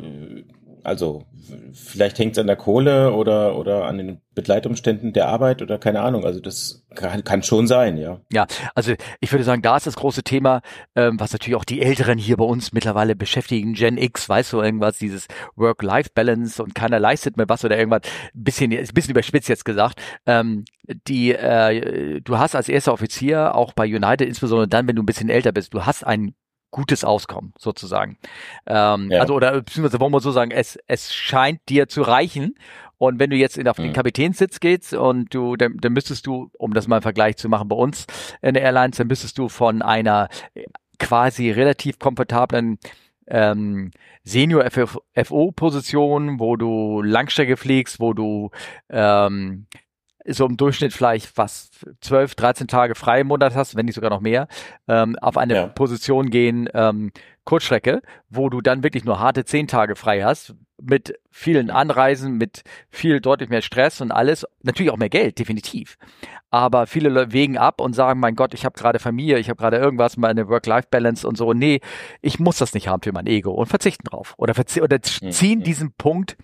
[0.84, 1.24] also
[1.72, 6.00] vielleicht hängt es an der Kohle oder, oder an den Begleitumständen der Arbeit oder keine
[6.00, 6.24] Ahnung.
[6.24, 8.20] Also das kann, kann schon sein, ja.
[8.32, 10.60] Ja, also ich würde sagen, da ist das große Thema,
[10.94, 14.60] ähm, was natürlich auch die Älteren hier bei uns mittlerweile beschäftigen, Gen X, weißt du,
[14.60, 18.02] irgendwas, dieses Work-Life-Balance und keiner leistet mehr was oder irgendwas,
[18.34, 20.00] ein bisschen, ein bisschen überspitzt jetzt gesagt.
[20.26, 20.64] Ähm,
[21.06, 25.06] die, äh, du hast als erster Offizier auch bei United, insbesondere dann, wenn du ein
[25.06, 26.34] bisschen älter bist, du hast einen
[26.70, 28.18] gutes Auskommen sozusagen.
[28.66, 29.20] Ähm, ja.
[29.20, 32.54] Also oder beziehungsweise wollen wir so sagen, es, es scheint dir zu reichen.
[32.98, 33.92] Und wenn du jetzt in, auf den mhm.
[33.92, 37.68] Kapitänssitz gehst und du, dann, dann müsstest du, um das mal im Vergleich zu machen
[37.68, 38.06] bei uns
[38.42, 40.28] in der Airlines, dann müsstest du von einer
[40.98, 42.78] quasi relativ komfortablen
[43.28, 43.92] ähm,
[44.24, 48.50] Senior FO-Position, wo du Langstrecke fliegst, wo du
[48.90, 49.66] ähm,
[50.26, 54.10] so im Durchschnitt vielleicht was 12, 13 Tage frei im Monat hast, wenn nicht sogar
[54.10, 54.48] noch mehr,
[54.88, 55.66] ähm, auf eine ja.
[55.68, 57.12] Position gehen, ähm,
[57.44, 62.62] Kurzstrecke, wo du dann wirklich nur harte 10 Tage frei hast, mit vielen Anreisen, mit
[62.90, 65.96] viel deutlich mehr Stress und alles, natürlich auch mehr Geld, definitiv.
[66.50, 69.76] Aber viele wägen ab und sagen, mein Gott, ich habe gerade Familie, ich habe gerade
[69.76, 71.52] irgendwas, meine Work-Life-Balance und so.
[71.52, 71.80] Nee,
[72.22, 74.34] ich muss das nicht haben für mein Ego und verzichten drauf.
[74.38, 75.30] Oder, verzi oder mhm.
[75.30, 75.64] ziehen mhm.
[75.64, 76.36] diesen Punkt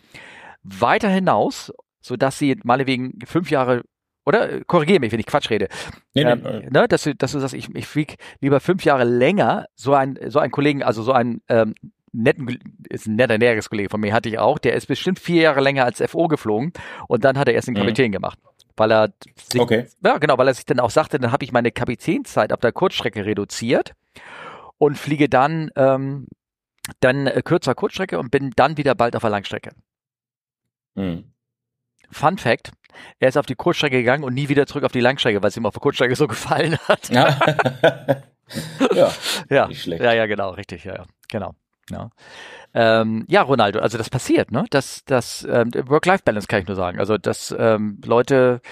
[0.62, 1.72] weiter hinaus
[2.04, 3.82] so dass sie meinetwegen fünf Jahre
[4.26, 5.68] oder korrigiere mich, wenn ich Quatsch rede.
[6.14, 9.04] Nee, ähm, nee, ne, dass du, dass du sagst, ich, ich flieg lieber fünf Jahre
[9.04, 11.74] länger, so ein, so ein Kollegen, also so ein ähm,
[12.12, 15.60] netten, ist ein netter Nährungskollege von mir, hatte ich auch, der ist bestimmt vier Jahre
[15.60, 16.72] länger als FO geflogen
[17.06, 17.80] und dann hat er erst den mhm.
[17.80, 18.12] Kapitän mhm.
[18.12, 18.38] gemacht.
[18.76, 19.86] Weil er sich, okay.
[20.02, 22.72] ja genau, weil er sich dann auch sagte, dann habe ich meine Kapitänszeit auf der
[22.72, 23.92] Kurzstrecke reduziert
[24.78, 26.26] und fliege dann ähm,
[27.00, 29.70] dann äh, kürzer Kurzstrecke und bin dann wieder bald auf der Langstrecke.
[30.94, 31.33] Mhm.
[32.14, 32.72] Fun Fact,
[33.18, 35.56] er ist auf die Kurzstrecke gegangen und nie wieder zurück auf die Langstrecke, weil es
[35.56, 37.10] ihm auf der Kurzstrecke so gefallen hat.
[37.10, 37.38] Ja,
[38.94, 39.12] ja,
[39.50, 40.02] ja, nicht schlecht.
[40.02, 41.54] Ja, ja, genau, richtig, ja, ja genau.
[41.90, 42.10] Ja.
[42.72, 44.64] Ähm, ja, Ronaldo, also das passiert, ne?
[44.70, 46.98] Das, das ähm, Work-Life-Balance kann ich nur sagen.
[46.98, 48.62] Also dass ähm, Leute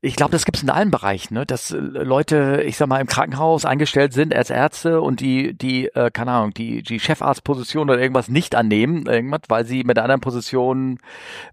[0.00, 1.44] ich glaube, das gibt es in allen Bereichen, ne?
[1.44, 5.86] dass äh, Leute, ich sag mal, im Krankenhaus eingestellt sind als Ärzte und die, die,
[5.88, 10.04] äh, keine Ahnung, die, die Chefarztposition oder irgendwas nicht annehmen, irgendwas, weil sie mit der
[10.04, 11.00] anderen Position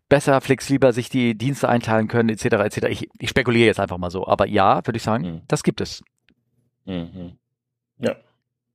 [0.10, 2.46] besser, flexibler sich die Dienste einteilen können, etc.
[2.46, 2.78] etc.
[2.90, 4.28] Ich, ich spekuliere jetzt einfach mal so.
[4.28, 5.42] Aber ja, würde ich sagen, mhm.
[5.48, 6.04] das gibt es.
[6.86, 7.38] Mhm.
[7.98, 8.16] Ja.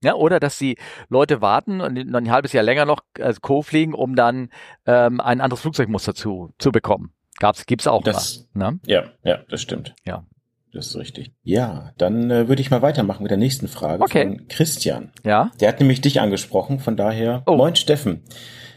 [0.02, 0.78] Ja, oder dass die
[1.10, 3.62] Leute warten und ein halbes Jahr länger noch als Co.
[3.62, 4.48] fliegen, um dann
[4.86, 7.12] ähm, ein anderes Flugzeugmuster zu, zu bekommen.
[7.40, 8.80] Gab's, gibt's auch das, immer, ne?
[8.86, 9.96] Ja, ja, das stimmt.
[10.06, 10.24] Ja.
[10.72, 11.32] Das ist richtig.
[11.42, 14.22] Ja, dann äh, würde ich mal weitermachen mit der nächsten Frage okay.
[14.22, 15.10] von Christian.
[15.24, 15.50] Ja.
[15.58, 17.56] Der hat nämlich dich angesprochen, von daher, oh.
[17.56, 18.22] moin Steffen.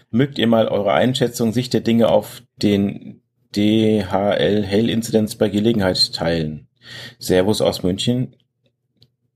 [0.10, 3.22] Mögt ihr mal eure Einschätzung, Sicht der Dinge auf den
[3.56, 6.68] DHL Hail Incidents bei Gelegenheit teilen?
[7.20, 8.36] Servus aus München.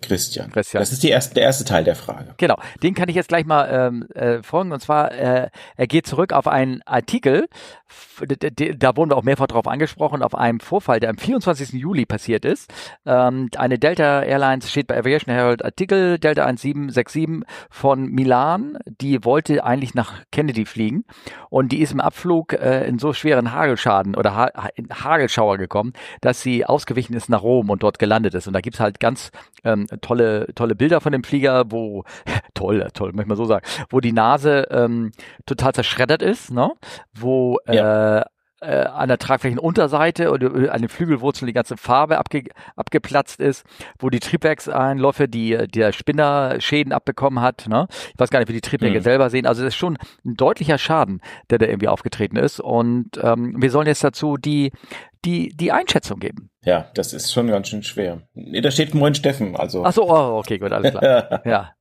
[0.01, 0.51] Christian.
[0.51, 0.81] Christian.
[0.81, 2.35] Das ist die erste, der erste Teil der Frage.
[2.37, 4.71] Genau, den kann ich jetzt gleich mal ähm, äh, folgen.
[4.71, 7.47] Und zwar, äh, er geht zurück auf einen Artikel,
[8.19, 11.73] da wurden wir auch mehrfach darauf angesprochen, auf einem Vorfall, der am 24.
[11.73, 12.71] Juli passiert ist.
[13.05, 19.63] Ähm, eine Delta Airlines steht bei Aviation Herald Artikel, Delta 1767 von Milan, die wollte
[19.63, 21.05] eigentlich nach Kennedy fliegen
[21.49, 24.47] und die ist im Abflug äh, in so schweren Hagelschaden oder ha
[24.91, 28.47] Hagelschauer gekommen, dass sie ausgewichen ist nach Rom und dort gelandet ist.
[28.47, 29.31] Und da gibt's halt ganz
[29.63, 32.03] ähm, tolle, tolle Bilder von dem Flieger, wo,
[32.53, 35.11] toll, toll, möchte man so sagen, wo die Nase ähm,
[35.45, 36.71] total zerschreddert ist, ne?
[37.13, 38.25] wo ja.
[38.61, 42.43] Äh, äh, an der Tragflächenunterseite oder an den Flügelwurzeln die ganze Farbe abge,
[42.75, 43.65] abgeplatzt ist,
[43.99, 47.67] wo die Triebwerkseinläufe, die der Spinner Schäden abbekommen hat.
[47.67, 47.87] Ne?
[48.13, 49.03] Ich weiß gar nicht, wie die Triebwerke mhm.
[49.03, 49.45] selber sehen.
[49.45, 52.59] Also das ist schon ein deutlicher Schaden, der da irgendwie aufgetreten ist.
[52.59, 54.71] Und ähm, wir sollen jetzt dazu die
[55.25, 56.51] die, die Einschätzung geben.
[56.63, 58.21] Ja, das ist schon ganz schön schwer.
[58.33, 59.83] Nee, da steht Moin Steffen, also.
[59.83, 61.41] Ach so, oh, okay, gut, alles klar.
[61.45, 61.71] ja.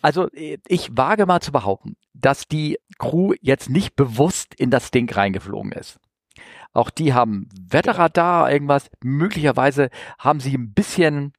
[0.00, 5.12] Also, ich wage mal zu behaupten, dass die Crew jetzt nicht bewusst in das Ding
[5.12, 6.00] reingeflogen ist.
[6.72, 8.90] Auch die haben Wetterradar, irgendwas.
[9.02, 11.32] Möglicherweise haben sie ein bisschen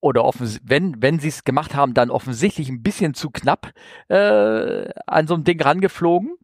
[0.00, 0.30] oder
[0.62, 3.72] wenn, wenn sie es gemacht haben, dann offensichtlich ein bisschen zu knapp
[4.08, 6.36] äh, an so einem Ding rangeflogen.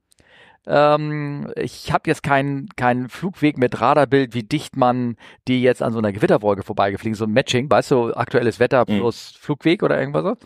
[0.67, 5.93] Ähm, ich habe jetzt keinen keinen Flugweg mit Radarbild, wie dicht man die jetzt an
[5.93, 8.99] so einer Gewitterwolke vorbeigefliegen, so ein Matching, weißt du, aktuelles Wetter mhm.
[8.99, 9.45] plus mhm.
[9.45, 10.37] Flugweg oder irgendwas so.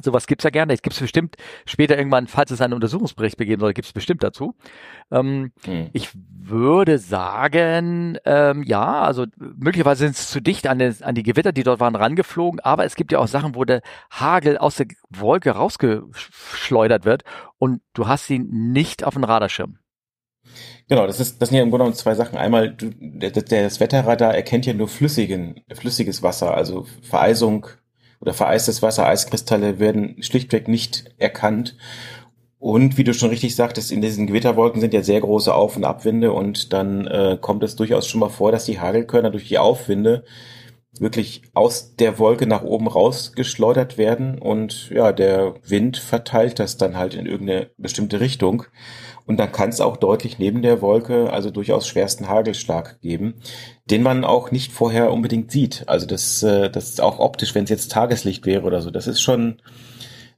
[0.00, 0.74] Sowas gibt's ja gerne.
[0.74, 4.54] Es gibt's bestimmt später irgendwann, falls es einen Untersuchungsbericht begeben soll, gibt's bestimmt dazu.
[5.10, 5.90] Ähm, hm.
[5.92, 11.22] Ich würde sagen, ähm, ja, also möglicherweise sind es zu dicht an, den, an die
[11.24, 14.76] Gewitter, die dort waren, rangeflogen, aber es gibt ja auch Sachen, wo der Hagel aus
[14.76, 17.24] der Wolke rausgeschleudert wird
[17.58, 19.78] und du hast ihn nicht auf dem Radarschirm.
[20.88, 22.38] Genau, das ist, das sind ja im Grunde genommen zwei Sachen.
[22.38, 27.66] Einmal, du, das Wetterradar erkennt ja nur flüssigen, flüssiges Wasser, also Vereisung
[28.20, 31.76] oder vereistes Wasser, Eiskristalle werden schlichtweg nicht erkannt.
[32.58, 35.84] Und wie du schon richtig sagtest, in diesen Gewitterwolken sind ja sehr große Auf- und
[35.84, 39.58] Abwinde und dann äh, kommt es durchaus schon mal vor, dass die Hagelkörner durch die
[39.58, 40.24] Aufwinde
[40.98, 46.96] wirklich aus der Wolke nach oben rausgeschleudert werden und ja, der Wind verteilt das dann
[46.96, 48.64] halt in irgendeine bestimmte Richtung.
[49.26, 53.34] Und dann kann es auch deutlich neben der Wolke, also durchaus schwersten Hagelschlag geben,
[53.90, 55.84] den man auch nicht vorher unbedingt sieht.
[55.86, 59.06] Also das, äh, das ist auch optisch, wenn es jetzt Tageslicht wäre oder so, das
[59.06, 59.60] ist schon,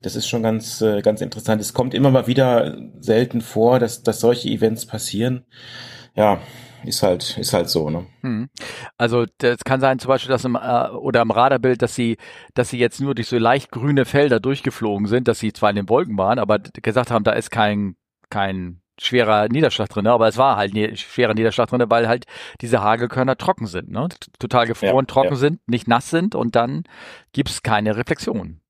[0.02, 1.60] das ist schon ganz, äh, ganz interessant.
[1.60, 5.44] Es kommt immer mal wieder selten vor, dass, dass solche Events passieren.
[6.14, 6.40] Ja,
[6.84, 8.06] ist halt, ist halt so, ne?
[8.22, 8.48] Hm.
[8.96, 12.16] Also das kann sein, zum Beispiel, dass im äh, oder im Radarbild, dass sie,
[12.54, 15.76] dass sie jetzt nur durch so leicht grüne Felder durchgeflogen sind, dass sie zwar in
[15.76, 17.96] den Wolken waren, aber gesagt haben, da ist kein
[18.30, 22.26] kein schwerer Niederschlag drin, aber es war halt ne, schwerer Niederschlag drin, weil halt
[22.60, 24.08] diese Hagelkörner trocken sind, ne?
[24.38, 25.36] total gefroren, ja, trocken ja.
[25.36, 26.84] sind, nicht nass sind und dann
[27.32, 28.60] gibt's keine Reflexion.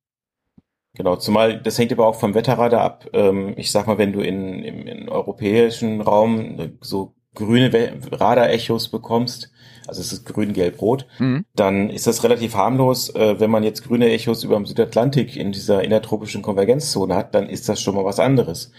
[0.95, 3.07] Genau, zumal das hängt aber auch vom Wetterradar ab.
[3.13, 7.71] Ähm, ich sag mal, wenn du in, im, im europäischen Raum so grüne
[8.11, 9.53] Radarechos bekommst,
[9.87, 11.45] also es ist grün, gelb, rot, mhm.
[11.55, 13.15] dann ist das relativ harmlos.
[13.15, 17.49] Äh, wenn man jetzt grüne Echos über dem Südatlantik in dieser innertropischen Konvergenzzone hat, dann
[17.49, 18.73] ist das schon mal was anderes.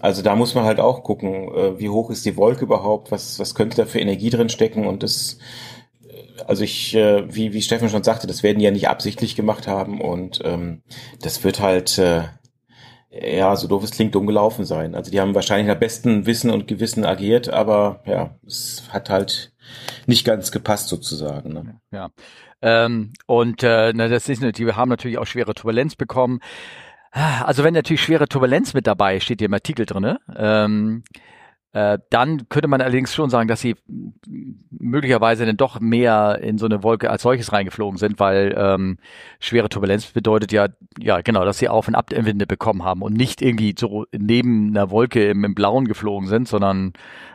[0.00, 3.38] Also da muss man halt auch gucken, äh, wie hoch ist die Wolke überhaupt, was,
[3.38, 5.38] was könnte da für Energie drin stecken und das,
[6.08, 9.36] äh, also ich, äh, wie, wie Steffen schon sagte, das werden die ja nicht absichtlich
[9.36, 10.82] gemacht haben und ähm,
[11.20, 12.22] das wird halt, äh,
[13.10, 14.94] ja, so doof es klingt, dumm gelaufen sein.
[14.94, 19.52] Also die haben wahrscheinlich nach bestem Wissen und Gewissen agiert, aber ja, es hat halt
[20.06, 21.52] nicht ganz gepasst sozusagen.
[21.52, 21.80] Ne?
[21.90, 22.10] Ja.
[22.62, 26.40] Ähm, und äh, na, das ist, die haben natürlich auch schwere Turbulenz bekommen.
[27.12, 31.02] Also wenn natürlich schwere Turbulenz mit dabei steht hier im Artikel drinne, ähm,
[31.74, 33.76] äh, dann könnte man allerdings schon sagen, dass sie
[34.70, 38.98] möglicherweise dann doch mehr in so eine Wolke als solches reingeflogen sind, weil ähm,
[39.40, 43.40] schwere Turbulenz bedeutet ja, ja genau, dass sie Auf- und Abwinde bekommen haben und nicht
[43.40, 46.92] irgendwie so neben einer Wolke im, im Blauen geflogen sind, sondern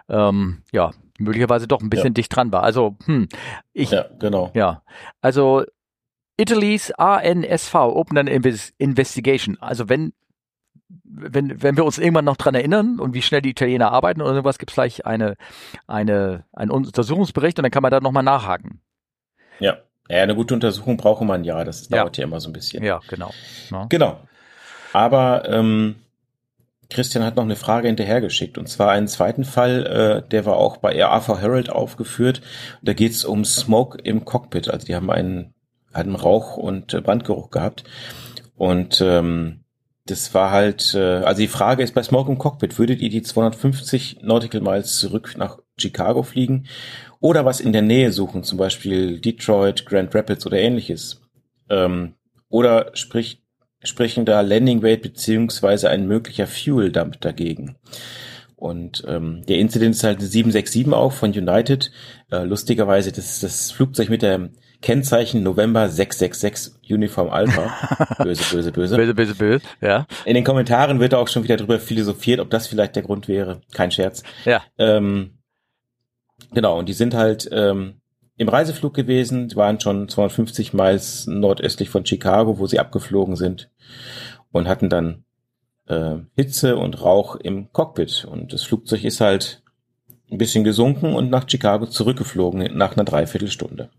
[0.08, 2.14] ähm, ja, möglicherweise doch ein bisschen ja.
[2.14, 2.62] dicht dran war.
[2.62, 3.28] Also, hm,
[3.74, 4.52] ich, ja, genau.
[4.54, 4.84] Ja,
[5.22, 5.64] also
[6.38, 8.28] Italy's ANSV, Open
[8.78, 9.58] Investigation.
[9.60, 10.14] Also wenn,
[11.04, 14.36] wenn, wenn wir uns irgendwann noch dran erinnern und wie schnell die Italiener arbeiten oder
[14.36, 15.36] sowas, gibt es gleich eine,
[15.88, 18.82] eine, einen Untersuchungsbericht und dann kann man da nochmal nachhaken.
[19.60, 19.78] Ja.
[20.10, 22.82] Ja, eine gute Untersuchung braucht man ja, das dauert ja, ja immer so ein bisschen.
[22.82, 23.32] Ja, genau.
[23.72, 23.88] Ja.
[23.90, 24.22] Genau.
[24.94, 25.96] Aber ähm,
[26.90, 29.86] Christian hat noch eine Frage hinterhergeschickt und zwar einen zweiten Fall,
[30.26, 32.42] äh, der war auch bei AV Herald aufgeführt.
[32.82, 34.70] Da geht es um Smoke im Cockpit.
[34.70, 35.54] Also die haben einen
[35.94, 37.84] hatten Rauch und äh, Brandgeruch gehabt.
[38.56, 39.62] Und ähm,
[40.06, 43.22] das war halt, äh, also die Frage ist bei Smoke im Cockpit, würdet ihr die
[43.22, 46.68] 250 Nautical Miles zurück nach Chicago fliegen
[47.20, 51.22] oder was in der Nähe suchen, zum Beispiel Detroit, Grand Rapids oder ähnliches?
[51.70, 52.14] Ähm,
[52.50, 53.44] oder sprich,
[53.84, 57.76] sprechen da Landing Weight beziehungsweise ein möglicher Fuel Dump dagegen?
[58.58, 61.92] Und ähm, der Incident ist halt eine 767 auch von United.
[62.32, 64.50] Äh, lustigerweise, das ist das Flugzeug mit der
[64.82, 68.16] Kennzeichen November 666 Uniform Alpha.
[68.24, 68.96] Böse, böse, böse.
[68.96, 70.08] böse, böse, böse, ja.
[70.26, 73.62] In den Kommentaren wird auch schon wieder darüber philosophiert, ob das vielleicht der Grund wäre.
[73.74, 74.24] Kein Scherz.
[74.44, 74.64] Ja.
[74.80, 75.38] Ähm,
[76.52, 78.02] genau, und die sind halt ähm,
[78.38, 83.70] im Reiseflug gewesen, die waren schon 250 Miles nordöstlich von Chicago, wo sie abgeflogen sind
[84.52, 85.26] und hatten dann
[85.88, 88.26] äh, Hitze und Rauch im Cockpit.
[88.26, 89.62] Und das Flugzeug ist halt
[90.30, 93.90] ein bisschen gesunken und nach Chicago zurückgeflogen nach einer Dreiviertelstunde.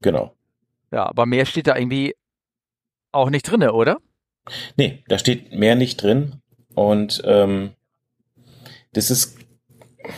[0.00, 0.34] Genau.
[0.92, 2.14] Ja, aber mehr steht da irgendwie
[3.10, 3.98] auch nicht drinne, oder?
[4.76, 6.42] Nee, da steht mehr nicht drin.
[6.74, 7.70] Und ähm,
[8.92, 9.38] das ist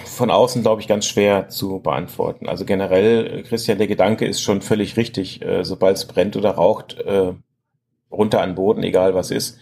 [0.05, 2.49] von außen, glaube ich, ganz schwer zu beantworten.
[2.49, 5.43] Also generell, Christian, der Gedanke ist schon völlig richtig.
[5.43, 7.33] Äh, Sobald es brennt oder raucht, äh,
[8.11, 9.59] runter an Boden, egal was ist.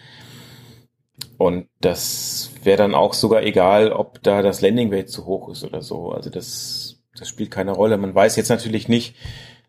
[1.37, 5.65] Und das wäre dann auch sogar egal, ob da das Landing Weight zu hoch ist
[5.65, 6.11] oder so.
[6.11, 7.97] Also das, das spielt keine Rolle.
[7.97, 9.17] Man weiß jetzt natürlich nicht,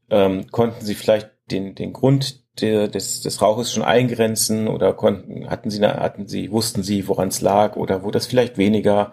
[0.10, 5.50] ähm, konnten sie vielleicht den, den Grund der, des, des Rauches schon eingrenzen oder konnten,
[5.50, 9.12] hatten sie, hatten sie, wussten sie, woran es lag oder wo das vielleicht weniger.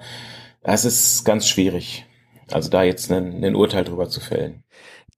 [0.62, 2.06] Das ist ganz schwierig.
[2.50, 4.61] Also da jetzt ein Urteil drüber zu fällen.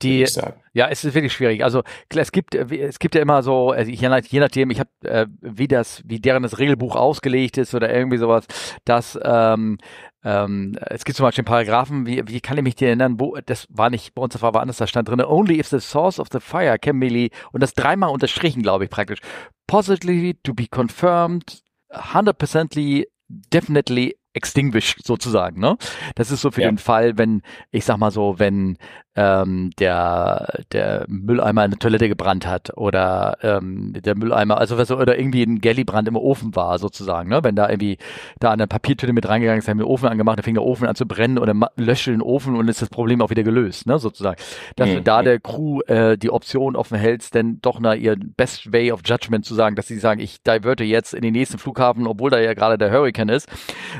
[0.05, 0.27] Die.
[0.73, 1.65] Ja, es ist wirklich schwierig.
[1.65, 4.91] Also es gibt es gibt ja immer so, also je, nach, je nachdem, ich habe
[5.05, 8.47] äh, wie das, wie deren das Regelbuch ausgelegt ist oder irgendwie sowas,
[8.85, 9.79] dass ähm,
[10.25, 13.67] ähm, es gibt zum Beispiel Paragraphen, wie, wie kann ich mich dir erinnern, wo, das
[13.69, 16.29] war nicht, bei uns das war woanders, da stand drin, only if the source of
[16.33, 19.21] the fire can be, und das dreimal unterstrichen, glaube ich, praktisch.
[19.67, 25.77] Positively to be confirmed, 100%ly, definitely extinguished sozusagen, ne?
[26.17, 26.71] Das ist so für ja.
[26.71, 28.79] den Fall, wenn, ich sag mal so, wenn
[29.17, 34.91] ähm, der, der Mülleimer in der Toilette gebrannt hat oder ähm, der Mülleimer, also was,
[34.91, 37.45] oder irgendwie ein Gellibrand im Ofen war sozusagen, ne?
[37.45, 37.99] wenn da irgendwie
[38.41, 40.97] da eine Papiertüte mit reingegangen ist, haben den Ofen angemacht, dann fing der Ofen an
[40.97, 43.99] zu brennen oder löscht den Ofen und ist das Problem auch wieder gelöst, ne?
[43.99, 44.37] sozusagen.
[44.77, 45.05] Dass mhm.
[45.05, 49.03] da der Crew äh, die Option offen hält, denn doch nach ihr Best Way of
[49.05, 52.41] Judgment zu sagen, dass sie sagen, ich diverte jetzt in den nächsten Flughafen, obwohl da
[52.41, 53.49] ja gerade der Hurricane ist,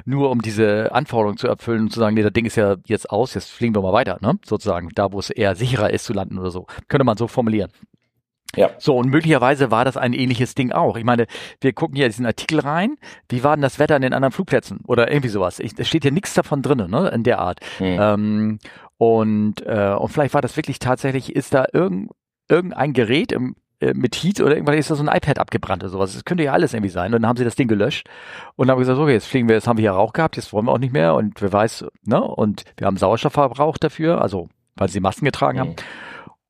[0.05, 3.11] nur um diese Anforderungen zu erfüllen und zu sagen, nee, das Ding ist ja jetzt
[3.11, 4.39] aus, jetzt fliegen wir mal weiter, ne?
[4.45, 4.89] sozusagen.
[4.95, 6.67] Da da, wo es eher sicherer ist zu landen oder so.
[6.89, 7.71] Könnte man so formulieren.
[8.57, 8.71] Ja.
[8.79, 10.97] So, und möglicherweise war das ein ähnliches Ding auch.
[10.97, 11.27] Ich meine,
[11.61, 12.97] wir gucken hier diesen Artikel rein.
[13.29, 14.81] Wie war denn das Wetter an den anderen Flugplätzen?
[14.87, 15.61] Oder irgendwie sowas.
[15.61, 17.61] Es steht hier nichts davon drin, ne, in der Art.
[17.81, 17.97] Mhm.
[18.01, 18.59] Ähm,
[18.97, 22.11] und, äh, und vielleicht war das wirklich tatsächlich, ist da irgend,
[22.49, 25.91] irgendein Gerät im, äh, mit Heat oder irgendwann ist da so ein iPad abgebrannt oder
[25.91, 26.15] sowas.
[26.15, 27.13] Das könnte ja alles irgendwie sein.
[27.13, 28.09] Und dann haben sie das Ding gelöscht
[28.57, 30.67] und haben gesagt, okay, jetzt fliegen wir, jetzt haben wir hier Rauch gehabt, jetzt wollen
[30.67, 32.23] wir auch nicht mehr und wer weiß, ne?
[32.23, 35.71] Und wir haben Sauerstoffverbrauch dafür, also weil sie Masken getragen haben.
[35.71, 35.77] Mhm.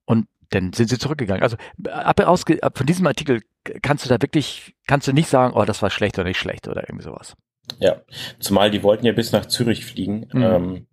[0.05, 1.43] Und dann sind sie zurückgegangen.
[1.43, 1.57] Also
[1.91, 3.43] ab, ausge, ab von diesem Artikel
[3.83, 6.69] kannst du da wirklich, kannst du nicht sagen, oh, das war schlecht oder nicht schlecht
[6.69, 7.35] oder irgendwie sowas.
[7.79, 8.03] Ja,
[8.39, 10.29] zumal die wollten ja bis nach Zürich fliegen.
[10.33, 10.43] Mhm.
[10.43, 10.87] Ähm,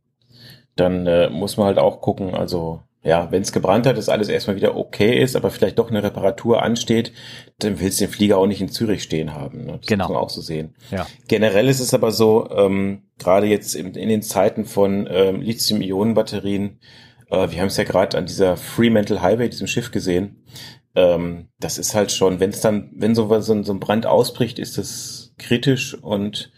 [0.75, 4.29] dann äh, muss man halt auch gucken, also ja, wenn es gebrannt hat, dass alles
[4.29, 7.11] erstmal wieder okay ist, aber vielleicht doch eine Reparatur ansteht,
[7.57, 9.65] dann willst du den Flieger auch nicht in Zürich stehen haben.
[9.65, 9.77] Ne?
[9.79, 10.05] Das genau.
[10.05, 10.75] muss man auch so sehen.
[10.91, 11.07] Ja.
[11.27, 16.79] Generell ist es aber so, ähm, gerade jetzt in, in, den Zeiten von ähm, Lithium-Ionen-Batterien,
[17.31, 20.43] äh, wir haben es ja gerade an dieser Fremantle Highway, diesem Schiff gesehen.
[20.93, 24.59] Ähm, das ist halt schon, wenn es dann, wenn so, so, so ein Brand ausbricht,
[24.59, 26.51] ist das kritisch und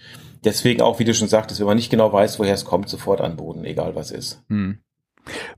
[0.43, 3.21] deswegen auch, wie du schon sagtest, wenn man nicht genau weiß, woher es kommt, sofort
[3.21, 4.43] an Boden, egal was ist.
[4.49, 4.79] Hm.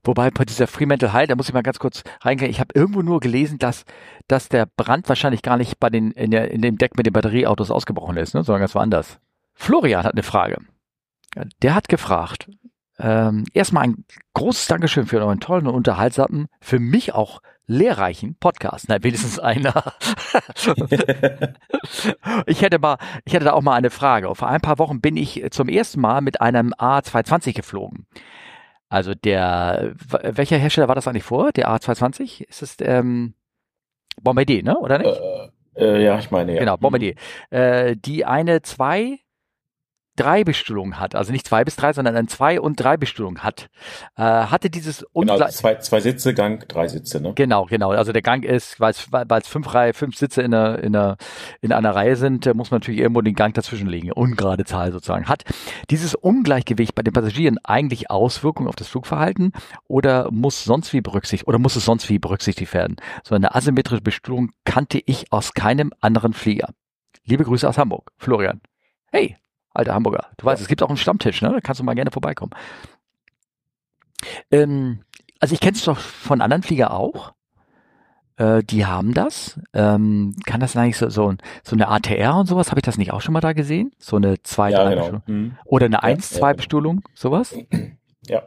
[0.04, 2.50] Wobei bei dieser Fremantle High, da muss ich mal ganz kurz reingehen.
[2.50, 3.84] Ich habe irgendwo nur gelesen, dass,
[4.28, 7.12] dass der Brand wahrscheinlich gar nicht bei den, in, der, in dem Deck mit den
[7.12, 9.18] Batterieautos ausgebrochen ist, ne, sondern ganz woanders.
[9.54, 10.58] Florian hat eine Frage.
[11.62, 12.48] Der hat gefragt,
[12.98, 14.04] ähm, erstmal ein
[14.34, 18.86] großes Dankeschön für euren tollen und unterhaltsamen, für mich auch lehrreichen Podcast.
[18.88, 19.74] Na, wenigstens einer.
[22.46, 24.34] ich hätte mal, ich hätte da auch mal eine Frage.
[24.34, 28.06] Vor ein paar Wochen bin ich zum ersten Mal mit einem A220 geflogen.
[28.88, 31.52] Also der, welcher Hersteller war das eigentlich vor?
[31.52, 32.44] Der A220?
[32.44, 33.34] Ist es ähm,
[34.22, 34.78] Bombardier, ne?
[34.78, 35.20] Oder nicht?
[35.20, 36.60] Äh, äh, ja, ich meine ja.
[36.60, 37.14] Genau, Bombardier.
[37.50, 37.56] Mhm.
[37.56, 39.18] Äh, die eine zwei
[40.16, 43.68] drei Bestuhlung hat, also nicht zwei bis drei, sondern eine zwei und drei Bestuhlung hat,
[44.16, 47.32] äh, hatte dieses genau, zwei, zwei Sitze, Gang, drei Sitze, ne?
[47.34, 47.90] Genau, genau.
[47.90, 50.96] Also der Gang ist, weil es, weil es fünf Reihe, fünf Sitze in einer, in
[50.96, 51.16] einer,
[51.60, 54.12] in einer Reihe sind, muss man natürlich irgendwo den Gang dazwischen legen.
[54.12, 55.28] Ungerade Zahl sozusagen.
[55.28, 55.44] Hat
[55.90, 59.52] dieses Ungleichgewicht bei den Passagieren eigentlich Auswirkungen auf das Flugverhalten
[59.88, 62.96] oder muss sonst wie berücksichtigt, oder muss es sonst wie berücksichtigt werden?
[63.24, 66.70] So eine asymmetrische Bestuhlung kannte ich aus keinem anderen Flieger.
[67.24, 68.12] Liebe Grüße aus Hamburg.
[68.18, 68.60] Florian.
[69.10, 69.36] Hey,
[69.76, 70.26] alter Hamburger.
[70.36, 71.52] Du weißt, es gibt auch einen Stammtisch, ne?
[71.52, 72.52] Da kannst du mal gerne vorbeikommen.
[74.50, 75.00] Ähm,
[75.40, 77.32] also ich kenne es doch von anderen Flieger auch.
[78.36, 79.58] Äh, die haben das.
[79.72, 82.70] Ähm, kann das eigentlich so, so, so eine ATR und sowas?
[82.70, 83.92] Habe ich das nicht auch schon mal da gesehen?
[83.98, 85.22] So eine 2 ja, genau.
[85.26, 85.56] Mhm.
[85.64, 87.56] Oder eine 1-2-Bestuhlung, ja, sowas?
[88.28, 88.42] Ja.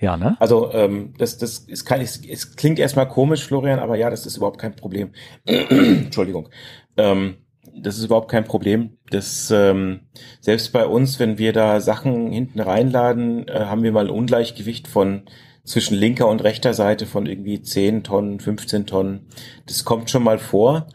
[0.00, 0.36] Ja, ne?
[0.40, 4.26] Also ähm, das, das ist kein, es, es klingt erstmal komisch, Florian, aber ja, das
[4.26, 5.12] ist überhaupt kein Problem.
[5.44, 6.48] Entschuldigung.
[6.96, 7.36] Ähm,
[7.80, 8.98] das ist überhaupt kein Problem.
[9.10, 10.00] Das ähm,
[10.40, 14.88] selbst bei uns, wenn wir da Sachen hinten reinladen, äh, haben wir mal ein Ungleichgewicht
[14.88, 15.22] von
[15.64, 19.28] zwischen linker und rechter Seite von irgendwie 10 Tonnen, 15 Tonnen.
[19.66, 20.86] Das kommt schon mal vor.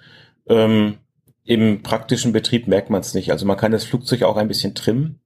[0.48, 0.98] Ähm,
[1.44, 3.32] Im praktischen Betrieb merkt man es nicht.
[3.32, 5.20] Also man kann das Flugzeug auch ein bisschen trimmen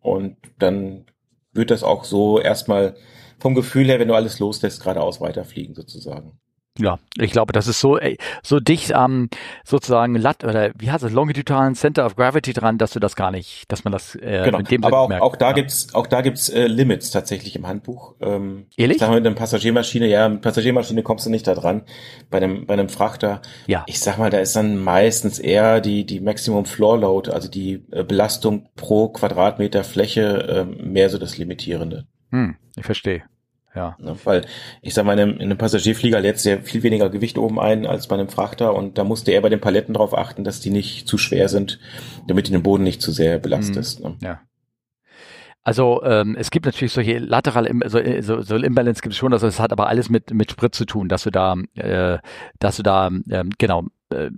[0.00, 1.06] und dann
[1.52, 2.96] wird das auch so erstmal
[3.38, 6.38] vom Gefühl her, wenn du alles loslässt, geradeaus weiterfliegen sozusagen.
[6.80, 9.28] Ja, ich glaube, das ist so, ey, so dicht am
[9.64, 13.30] sozusagen Lat oder wie heißt es, longitudinalen Center of Gravity dran, dass du das gar
[13.30, 14.58] nicht, dass man das äh, genau.
[14.58, 15.22] mit dem Aber auch, merkt.
[15.22, 15.52] auch da ja.
[15.52, 18.14] gibt's auch da gibt's äh, Limits tatsächlich im Handbuch.
[18.20, 18.96] Ähm, Ehrlich?
[18.96, 21.82] Ich sag mal, mit einer Passagiermaschine, ja, mit Passagiermaschine kommst du nicht da dran.
[22.30, 23.84] Bei einem bei einem Frachter, ja.
[23.86, 27.84] Ich sag mal, da ist dann meistens eher die die Maximum Floor Load, also die
[27.90, 32.06] äh, Belastung pro Quadratmeter Fläche, äh, mehr so das Limitierende.
[32.30, 33.22] Hm, ich verstehe.
[33.74, 33.96] Ja.
[34.00, 34.46] Ne, weil
[34.82, 37.86] ich sag mal, in einem, in einem Passagierflieger lädt sehr viel weniger Gewicht oben ein
[37.86, 40.70] als bei einem Frachter und da musste er bei den Paletten darauf achten, dass die
[40.70, 41.78] nicht zu schwer sind,
[42.26, 44.00] damit du den Boden nicht zu sehr belastest.
[44.00, 44.06] Mhm.
[44.06, 44.16] Ne?
[44.22, 44.40] Ja.
[45.62, 49.46] Also ähm, es gibt natürlich solche lateral, so, so, so Imbalance gibt es schon, also
[49.46, 52.18] es hat aber alles mit mit Sprit zu tun, dass du da, äh,
[52.58, 54.30] dass du da ähm, genau äh,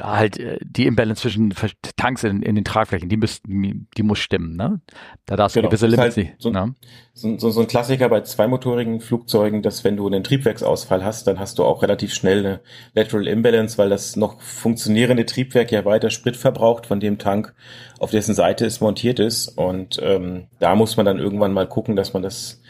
[0.00, 1.54] halt äh, die Imbalance zwischen
[1.96, 4.80] Tanks in, in den Tragflächen, die müssten, die muss stimmen, ne?
[5.26, 5.66] Da darfst genau.
[5.66, 6.74] du gewisse Limits halt so, ne?
[7.12, 11.38] so, so, so ein Klassiker bei zweimotorigen Flugzeugen, dass wenn du einen Triebwerksausfall hast, dann
[11.38, 12.60] hast du auch relativ schnell eine
[12.94, 17.54] Lateral Imbalance, weil das noch funktionierende Triebwerk ja weiter Sprit verbraucht von dem Tank,
[17.98, 19.48] auf dessen Seite es montiert ist.
[19.48, 22.60] Und ähm, da muss man dann irgendwann mal gucken, dass man das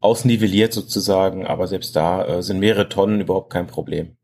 [0.00, 4.16] ausnivelliert sozusagen, aber selbst da äh, sind mehrere Tonnen überhaupt kein Problem.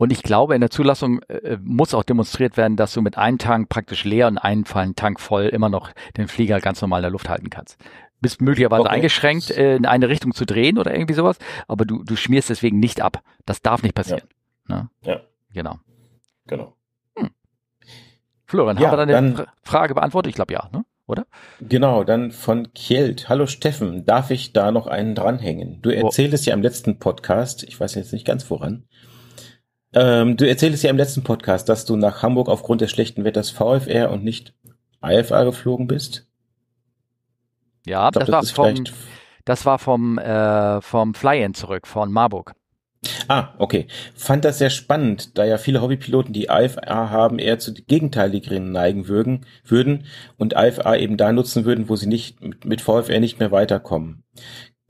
[0.00, 3.36] Und ich glaube, in der Zulassung äh, muss auch demonstriert werden, dass du mit einem
[3.36, 7.10] Tank praktisch leer und einem Tank voll immer noch den Flieger ganz normal in der
[7.10, 7.76] Luft halten kannst.
[8.22, 8.94] Bist möglicherweise okay.
[8.94, 11.36] eingeschränkt, äh, in eine Richtung zu drehen oder irgendwie sowas,
[11.68, 13.22] aber du, du schmierst deswegen nicht ab.
[13.44, 14.22] Das darf nicht passieren.
[14.70, 14.74] Ja.
[14.74, 14.90] Ne?
[15.02, 15.20] ja.
[15.52, 15.76] Genau.
[16.46, 16.74] Genau.
[17.16, 17.28] Hm.
[18.46, 20.30] Florian, ja, haben wir deine dann, Frage beantwortet?
[20.30, 20.86] Ich glaube ja, ne?
[21.08, 21.26] oder?
[21.60, 23.28] Genau, dann von Kjeld.
[23.28, 25.82] Hallo Steffen, darf ich da noch einen dranhängen?
[25.82, 26.48] Du erzähltest oh.
[26.48, 28.84] ja im letzten Podcast, ich weiß jetzt nicht ganz woran,
[29.92, 33.50] ähm, du erzählst ja im letzten Podcast, dass du nach Hamburg aufgrund des schlechten Wetters
[33.50, 34.54] VFR und nicht
[35.02, 36.26] IFA geflogen bist.
[37.86, 38.84] Ja, glaub, das, das, war vom,
[39.44, 42.54] das war vom, äh, vom Fly-In zurück, von Marburg.
[43.28, 43.86] Ah, okay.
[44.14, 49.08] Fand das sehr spannend, da ja viele Hobbypiloten, die IFA haben, eher zu gegenteiligeren neigen
[49.08, 50.04] würden, würden
[50.36, 54.22] und IFA eben da nutzen würden, wo sie nicht mit, mit VFR nicht mehr weiterkommen.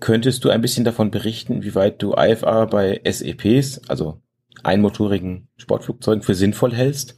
[0.00, 4.20] Könntest du ein bisschen davon berichten, wie weit du IFA bei SEPs, also
[4.64, 7.16] einmotorigen Sportflugzeugen für sinnvoll hältst.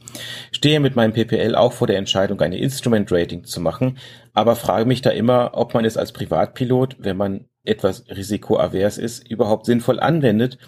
[0.53, 3.99] Stehe mit meinem PPL auch vor der Entscheidung, eine Instrument Rating zu machen,
[4.33, 9.29] aber frage mich da immer, ob man es als Privatpilot, wenn man etwas risikoavers ist,
[9.29, 10.59] überhaupt sinnvoll anwendet,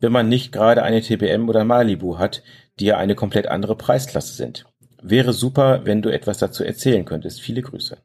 [0.00, 2.42] wenn man nicht gerade eine TBM oder Malibu hat,
[2.78, 4.66] die ja eine komplett andere Preisklasse sind.
[5.02, 7.40] Wäre super, wenn du etwas dazu erzählen könntest.
[7.40, 7.98] Viele Grüße.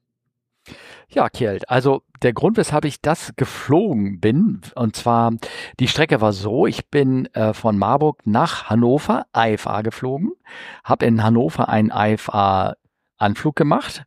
[1.10, 5.34] Ja, Kjeld, also der Grund, weshalb ich das geflogen bin, und zwar
[5.80, 10.34] die Strecke war so, ich bin äh, von Marburg nach Hannover IFA geflogen,
[10.84, 12.76] habe in Hannover einen IFA
[13.18, 14.04] Anflug gemacht,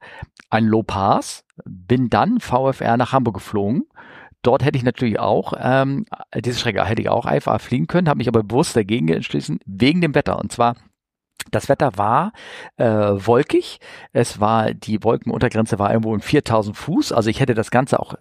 [0.51, 3.84] ein Low Pass, bin dann VFR nach Hamburg geflogen.
[4.42, 8.18] Dort hätte ich natürlich auch, ähm, diese Strecke hätte ich auch IFA fliegen können, habe
[8.18, 10.38] mich aber bewusst dagegen entschlossen, wegen dem Wetter.
[10.38, 10.76] Und zwar
[11.51, 12.32] das Wetter war
[12.76, 13.80] äh, wolkig.
[14.12, 17.12] Es war die Wolkenuntergrenze war irgendwo in 4000 Fuß.
[17.12, 18.14] Also ich hätte das Ganze auch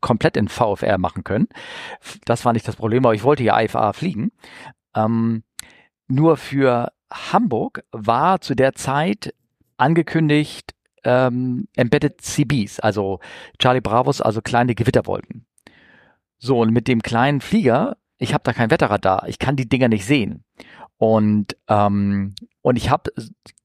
[0.00, 1.48] komplett in VFR machen können.
[2.24, 4.32] Das war nicht das Problem, aber ich wollte ja IFA fliegen.
[4.94, 5.42] Ähm,
[6.08, 9.34] nur für Hamburg war zu der Zeit
[9.76, 10.74] angekündigt
[11.04, 13.20] ähm, Embedded CBs, also
[13.58, 15.46] Charlie Bravos, also kleine Gewitterwolken.
[16.38, 19.88] So, und mit dem kleinen Flieger, ich habe da kein Wetterradar, ich kann die Dinger
[19.88, 20.44] nicht sehen.
[21.02, 23.10] Und, ähm, und ich habe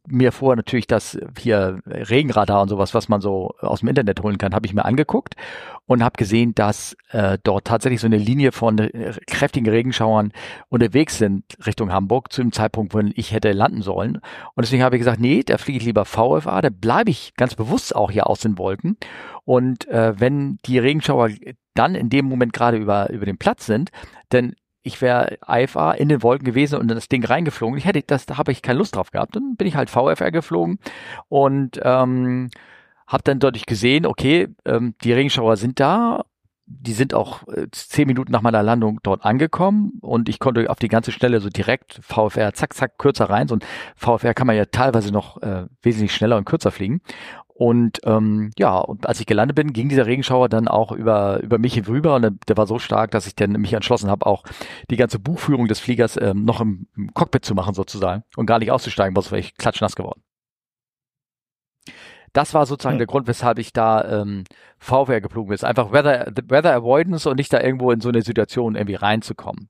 [0.07, 4.39] mir vorher natürlich das hier Regenradar und sowas, was man so aus dem Internet holen
[4.39, 5.35] kann, habe ich mir angeguckt
[5.85, 10.31] und habe gesehen, dass äh, dort tatsächlich so eine Linie von äh, kräftigen Regenschauern
[10.69, 14.15] unterwegs sind Richtung Hamburg zu dem Zeitpunkt, wo ich hätte landen sollen.
[14.55, 17.53] Und deswegen habe ich gesagt, nee, da fliege ich lieber VFA, da bleibe ich ganz
[17.53, 18.97] bewusst auch hier aus den Wolken.
[19.45, 21.29] Und äh, wenn die Regenschauer
[21.75, 23.91] dann in dem Moment gerade über, über den Platz sind,
[24.29, 24.55] dann
[24.87, 27.77] ich wäre IFA in den Wolken gewesen und das Ding reingeflogen.
[27.77, 29.35] Ich hätte, das, da habe ich keine Lust drauf gehabt.
[29.35, 30.79] Dann bin ich halt VFR geflogen
[31.27, 32.49] und ähm,
[33.05, 36.23] habe dann dadurch gesehen, okay, ähm, die Regenschauer sind da.
[36.69, 40.79] Die sind auch äh, zehn Minuten nach meiner Landung dort angekommen und ich konnte auf
[40.79, 43.47] die ganze Stelle so direkt VFR zack, zack, kürzer rein.
[43.47, 43.61] So ein
[43.95, 47.01] VFR kann man ja teilweise noch äh, wesentlich schneller und kürzer fliegen.
[47.57, 51.57] Und ähm, ja, und als ich gelandet bin, ging dieser Regenschauer dann auch über, über
[51.57, 54.43] mich hinüber und der, war so stark, dass ich dann mich entschlossen habe, auch
[54.91, 58.59] die ganze Buchführung des Fliegers ähm, noch im, im Cockpit zu machen sozusagen und gar
[58.59, 60.21] nicht auszusteigen, sonst wäre ich klatschnass geworden.
[62.31, 62.99] Das war sozusagen ja.
[62.99, 64.43] der Grund, weshalb ich da ähm,
[64.77, 65.67] VWR geflogen bin.
[65.67, 69.69] Einfach Weather, Weather Avoidance und nicht da irgendwo in so eine Situation irgendwie reinzukommen.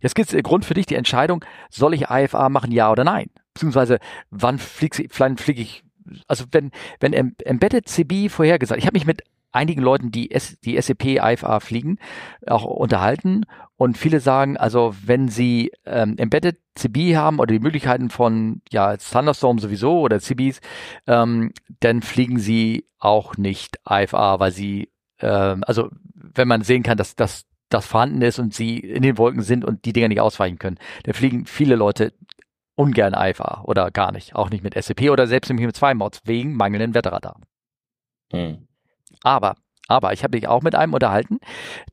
[0.00, 3.04] Jetzt gibt es den Grund für dich die Entscheidung, soll ich IFA machen, ja oder
[3.04, 3.28] nein?
[3.52, 3.98] Beziehungsweise,
[4.30, 5.84] wann fliege flieg ich
[6.26, 10.80] also wenn, wenn Embedded CB vorhergesagt, ich habe mich mit einigen Leuten, die, S, die
[10.80, 11.98] SEP IFA fliegen,
[12.46, 13.46] auch unterhalten
[13.76, 18.96] und viele sagen, also wenn sie ähm, Embedded CB haben oder die Möglichkeiten von ja
[18.96, 20.60] Thunderstorm sowieso oder CBs,
[21.06, 24.90] ähm, dann fliegen sie auch nicht IFA, weil sie
[25.20, 29.16] ähm, also wenn man sehen kann, dass das das vorhanden ist und sie in den
[29.16, 30.78] Wolken sind und die Dinger nicht ausweichen können.
[31.04, 32.12] Da fliegen viele Leute
[32.80, 36.54] ungern IFA oder gar nicht, auch nicht mit SCP oder selbst mit 2 Mods wegen
[36.54, 37.40] mangelnden Wetterradar.
[38.32, 38.66] Hm.
[39.22, 39.56] Aber
[39.90, 41.40] aber ich habe mich auch mit einem unterhalten,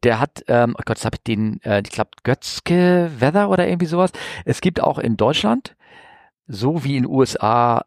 [0.03, 3.67] der hat, ähm, oh Gott, jetzt habe ich den, äh, ich glaube, Götzke Weather oder
[3.67, 4.11] irgendwie sowas.
[4.45, 5.75] Es gibt auch in Deutschland,
[6.45, 7.85] so wie in den USA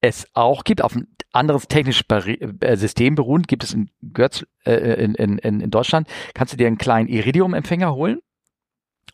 [0.00, 5.04] es auch gibt, auf ein anderes technisches äh, System beruhend, gibt es in, Götz, äh,
[5.04, 8.18] in, in, in Deutschland, kannst du dir einen kleinen Iridium-Empfänger holen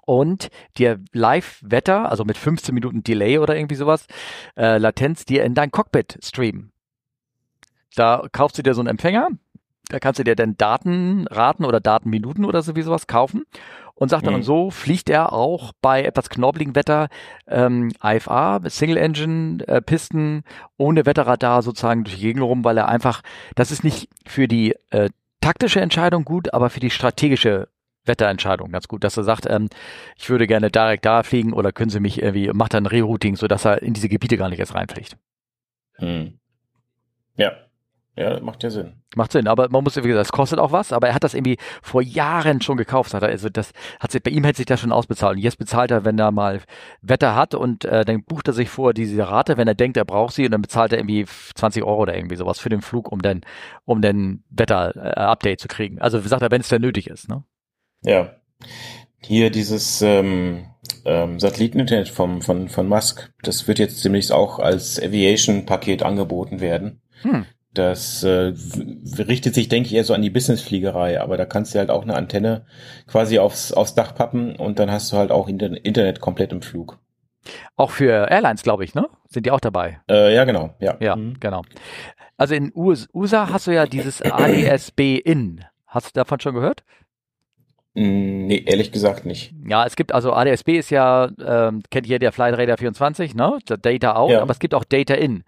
[0.07, 4.07] und dir Live-Wetter, also mit 15 Minuten Delay oder irgendwie sowas,
[4.57, 6.73] äh, Latenz, dir in dein Cockpit streamen.
[7.95, 9.31] Da kaufst du dir so einen Empfänger,
[9.89, 13.45] da kannst du dir dann Datenraten oder Datenminuten oder so wie sowas kaufen
[13.95, 14.43] und sagt dann, mhm.
[14.43, 17.09] so fliegt er auch bei etwas knorbeligem Wetter
[17.47, 20.43] ähm, IFA, Single Engine, äh, Pisten,
[20.77, 23.23] ohne Wetterradar sozusagen durch die Gegend rum, weil er einfach,
[23.55, 27.69] das ist nicht für die äh, taktische Entscheidung gut, aber für die strategische
[28.07, 29.69] Wetterentscheidung ganz gut, dass er sagt, ähm,
[30.17, 33.65] ich würde gerne direkt da fliegen oder können Sie mich irgendwie, macht dann Rerouting, sodass
[33.65, 35.17] er in diese Gebiete gar nicht erst reinfliegt.
[35.97, 36.39] Hm.
[37.37, 37.53] Ja,
[38.17, 38.95] ja, macht ja Sinn.
[39.17, 41.35] Macht Sinn, aber man muss, wie gesagt, es kostet auch was, aber er hat das
[41.35, 43.13] irgendwie vor Jahren schon gekauft.
[43.13, 45.37] Hat er, also das hat sich, bei ihm hätte sich das schon ausbezahlt.
[45.37, 46.61] Und jetzt bezahlt er, wenn er mal
[47.03, 50.05] Wetter hat und äh, dann bucht er sich vor diese Rate, wenn er denkt, er
[50.05, 53.11] braucht sie und dann bezahlt er irgendwie 20 Euro oder irgendwie sowas für den Flug,
[53.11, 53.41] um dann,
[53.85, 56.01] um den Wetter-Update zu kriegen.
[56.01, 57.43] Also sagt er, wenn es denn nötig ist, ne?
[58.05, 58.37] Ja.
[59.21, 60.67] Hier dieses ähm,
[61.05, 67.01] ähm, Satelliteninternet vom, von, von Musk, das wird jetzt demnächst auch als Aviation-Paket angeboten werden.
[67.23, 67.47] Hm.
[67.73, 68.53] Das äh,
[69.19, 72.03] richtet sich, denke ich, eher so an die Businessfliegerei, aber da kannst du halt auch
[72.03, 72.67] eine Antenne
[73.09, 77.01] quasi aufs, aufs Dach pappen und dann hast du halt auch Internet komplett im Flug.
[77.77, 79.09] Auch für Airlines, glaube ich, ne?
[79.29, 80.01] Sind die auch dabei?
[80.09, 80.75] Äh, ja, genau.
[80.79, 81.35] Ja, ja mhm.
[81.41, 81.63] genau.
[82.37, 85.65] Also in USA hast du ja dieses ADSB In.
[85.87, 86.85] Hast du davon schon gehört?
[87.97, 89.55] Nee, ehrlich gesagt nicht.
[89.68, 93.59] Ja, es gibt also ADSB ist ja, ähm, kennt ihr der Flightradar 24, ne?
[93.64, 94.42] Data out, ja.
[94.42, 95.45] aber es gibt auch Data in.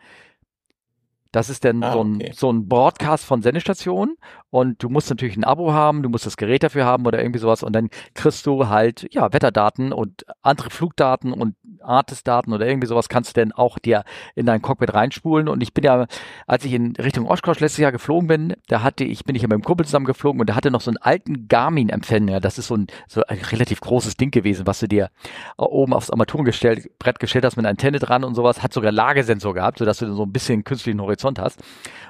[1.32, 2.32] Das ist dann ah, so, ein, okay.
[2.34, 4.16] so ein Broadcast von Sendestationen
[4.50, 7.38] und du musst natürlich ein Abo haben, du musst das Gerät dafür haben oder irgendwie
[7.38, 12.86] sowas und dann kriegst du halt, ja, Wetterdaten und andere Flugdaten und Artist-Daten oder irgendwie
[12.86, 16.06] sowas kannst du dann auch dir in dein Cockpit reinspulen und ich bin ja,
[16.46, 19.48] als ich in Richtung Oshkosh letztes Jahr geflogen bin, da hatte ich, bin ich ja
[19.48, 22.68] mit dem Kumpel zusammen geflogen und der hatte noch so einen alten Garmin-Empfänger, das ist
[22.68, 25.10] so ein, so ein relativ großes Ding gewesen, was du dir
[25.56, 29.78] oben aufs Armaturenbrett gestellt hast mit einer Antenne dran und sowas, hat sogar Lagesensor gehabt,
[29.78, 31.62] sodass du so ein bisschen künstlichen Horizont hast.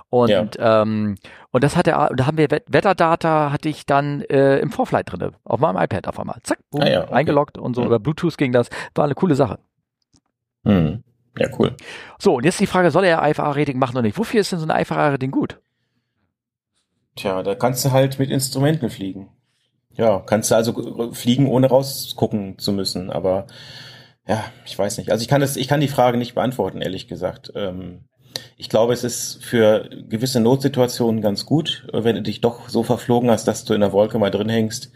[0.09, 0.83] Und, ja.
[0.83, 1.17] ähm,
[1.57, 5.33] und das hat er, da haben wir Wetterdata hatte ich dann äh, im Vorflight drinne
[5.43, 6.37] auf meinem iPad auf einmal.
[6.43, 7.15] Zack, boom, ah, ja, okay.
[7.15, 7.81] eingeloggt und so.
[7.81, 7.87] Mhm.
[7.87, 8.69] Über Bluetooth ging das.
[8.95, 9.59] War eine coole Sache.
[10.65, 11.03] Mhm.
[11.39, 11.75] Ja, cool.
[12.19, 14.19] So, und jetzt die Frage, soll er IFA-Rating machen oder nicht?
[14.19, 15.59] Wofür ist denn so ein IFA-Rating gut?
[17.15, 19.31] Tja, da kannst du halt mit Instrumenten fliegen.
[19.95, 23.09] Ja, kannst du also fliegen, ohne rausgucken zu müssen.
[23.09, 23.47] Aber
[24.29, 25.11] ja, ich weiß nicht.
[25.11, 27.51] Also ich kann das, ich kann die Frage nicht beantworten, ehrlich gesagt.
[27.55, 28.05] Ähm,
[28.57, 33.31] ich glaube, es ist für gewisse Notsituationen ganz gut, wenn du dich doch so verflogen
[33.31, 34.93] hast, dass du in der Wolke mal drin hängst.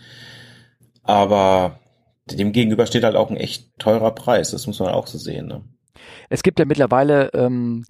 [1.02, 1.80] Aber
[2.26, 4.50] dem gegenüber steht halt auch ein echt teurer Preis.
[4.50, 5.46] Das muss man auch so sehen.
[5.46, 5.62] Ne?
[6.28, 7.84] Es gibt ja mittlerweile ähm,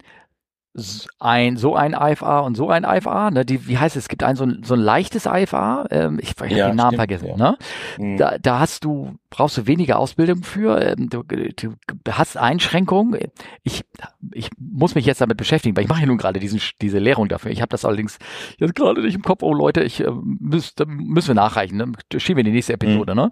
[1.19, 3.45] ein so ein IFA und so ein IFA, ne?
[3.45, 4.03] Die, wie heißt es?
[4.03, 6.77] Es gibt ein so ein, so ein leichtes IFA, ähm, ich, ich ja, habe den
[6.77, 7.35] Namen stimmt, vergessen, ja.
[7.35, 7.57] ne?
[7.97, 8.17] Mhm.
[8.17, 11.75] Da, da hast du brauchst du weniger Ausbildung für, ähm, du, du
[12.09, 13.19] hast Einschränkungen.
[13.63, 13.83] Ich
[14.31, 17.27] ich muss mich jetzt damit beschäftigen, weil ich mache ja nun gerade diesen diese Lehrung
[17.27, 17.51] dafür.
[17.51, 18.17] Ich habe das allerdings
[18.57, 19.43] jetzt gerade nicht im Kopf.
[19.43, 21.91] Oh Leute, ich äh, müß, müssen wir nachreichen, ne?
[22.17, 23.19] Schieben wir in die nächste Episode, mhm.
[23.19, 23.31] ne?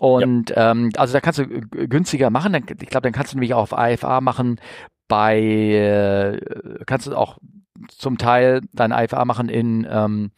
[0.00, 0.72] Und ja.
[0.72, 2.54] ähm, also da kannst du günstiger machen.
[2.54, 4.58] Ich glaube, dann kannst du nämlich auch auf IFA machen,
[5.12, 6.40] bei, äh,
[6.86, 7.36] kannst du auch
[7.88, 10.30] zum Teil dein IFA machen in ähm,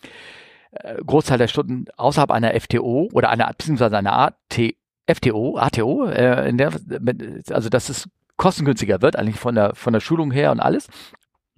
[0.72, 4.74] äh, Großteil der Stunden außerhalb einer FTO oder einer, beziehungsweise einer AT,
[5.08, 6.72] FTO, ATO, äh, in der,
[7.50, 10.88] also dass es kostengünstiger wird, eigentlich von der, von der Schulung her und alles.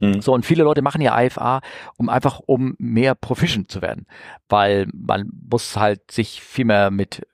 [0.01, 0.21] Mhm.
[0.21, 1.63] So, und viele Leute machen ja IFA,
[1.97, 4.05] um einfach, um mehr proficient zu werden.
[4.51, 7.27] Weil man muss halt sich viel mehr mit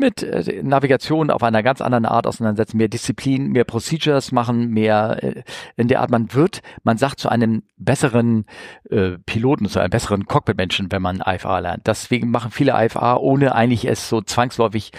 [0.00, 5.22] mit äh, Navigation auf einer ganz anderen Art auseinandersetzen, mehr Disziplin, mehr Procedures machen, mehr
[5.22, 5.42] äh,
[5.76, 8.46] in der Art, man wird, man sagt zu einem besseren
[8.90, 11.86] äh, Piloten, zu einem besseren Cockpit-Menschen, wenn man IFA lernt.
[11.86, 14.90] Deswegen machen viele IFA, ohne eigentlich es so zwangsläufig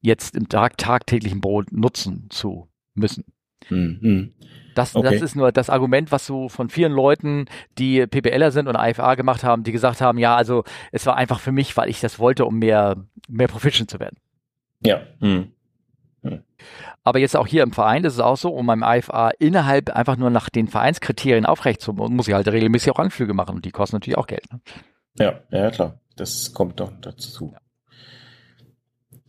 [0.00, 3.24] jetzt im tag tagtäglichen Brot nutzen zu müssen.
[3.70, 4.34] Mhm.
[4.74, 5.10] Das, okay.
[5.10, 7.46] das ist nur das Argument, was so von vielen Leuten,
[7.78, 11.40] die PPLer sind und IFA gemacht haben, die gesagt haben, ja, also es war einfach
[11.40, 12.96] für mich, weil ich das wollte, um mehr,
[13.28, 14.18] mehr proficient zu werden.
[14.80, 15.02] Ja.
[15.20, 15.52] Hm.
[16.22, 16.42] Hm.
[17.04, 20.16] Aber jetzt auch hier im Verein ist es auch so, um beim IFA innerhalb einfach
[20.16, 23.70] nur nach den Vereinskriterien aufrecht zu, muss ich halt regelmäßig auch Anflüge machen und die
[23.70, 24.52] kosten natürlich auch Geld.
[24.52, 24.60] Ne?
[25.18, 26.00] Ja, ja klar.
[26.16, 27.54] Das kommt doch dazu.
[29.10, 29.20] Ja.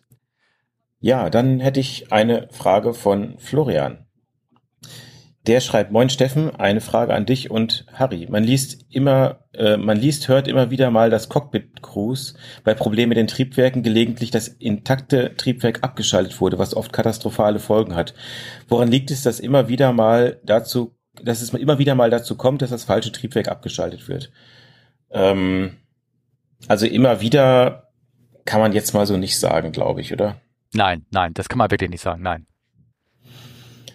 [0.99, 4.07] ja, dann hätte ich eine Frage von Florian.
[5.47, 8.27] Der schreibt, Moin Steffen, eine Frage an dich und Harry.
[8.29, 13.17] Man liest immer, äh, man liest, hört immer wieder mal, dass Cockpit-Crews bei Problemen mit
[13.17, 18.13] den Triebwerken gelegentlich das intakte Triebwerk abgeschaltet wurde, was oft katastrophale Folgen hat.
[18.67, 22.61] Woran liegt es, dass immer wieder mal dazu dass es immer wieder mal dazu kommt,
[22.61, 24.31] dass das falsche Triebwerk abgeschaltet wird.
[25.11, 25.77] Ähm,
[26.67, 27.91] also immer wieder
[28.45, 30.41] kann man jetzt mal so nicht sagen, glaube ich, oder?
[30.73, 32.45] Nein, nein, das kann man wirklich nicht sagen, nein.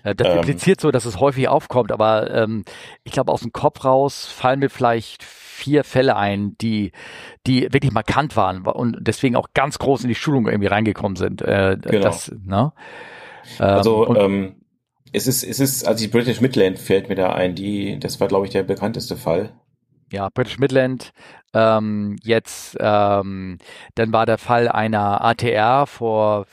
[0.04, 2.64] Äh, das ähm, impliziert so, dass es häufig aufkommt, aber ähm,
[3.02, 6.92] ich glaube, aus dem Kopf raus fallen mir vielleicht vier Fälle ein, die,
[7.46, 11.42] die wirklich markant waren und deswegen auch ganz groß in die Schulung irgendwie reingekommen sind.
[11.42, 12.02] Äh, genau.
[12.02, 12.72] Das, ne?
[13.58, 14.56] also ähm, ähm,
[15.12, 18.28] es ist, es ist, also die British Midland fällt mir da ein, die, das war,
[18.28, 19.52] glaube ich, der bekannteste Fall.
[20.12, 21.12] Ja, British Midland.
[21.54, 23.58] Ähm, jetzt, ähm,
[23.94, 26.46] dann war der Fall einer ATR vor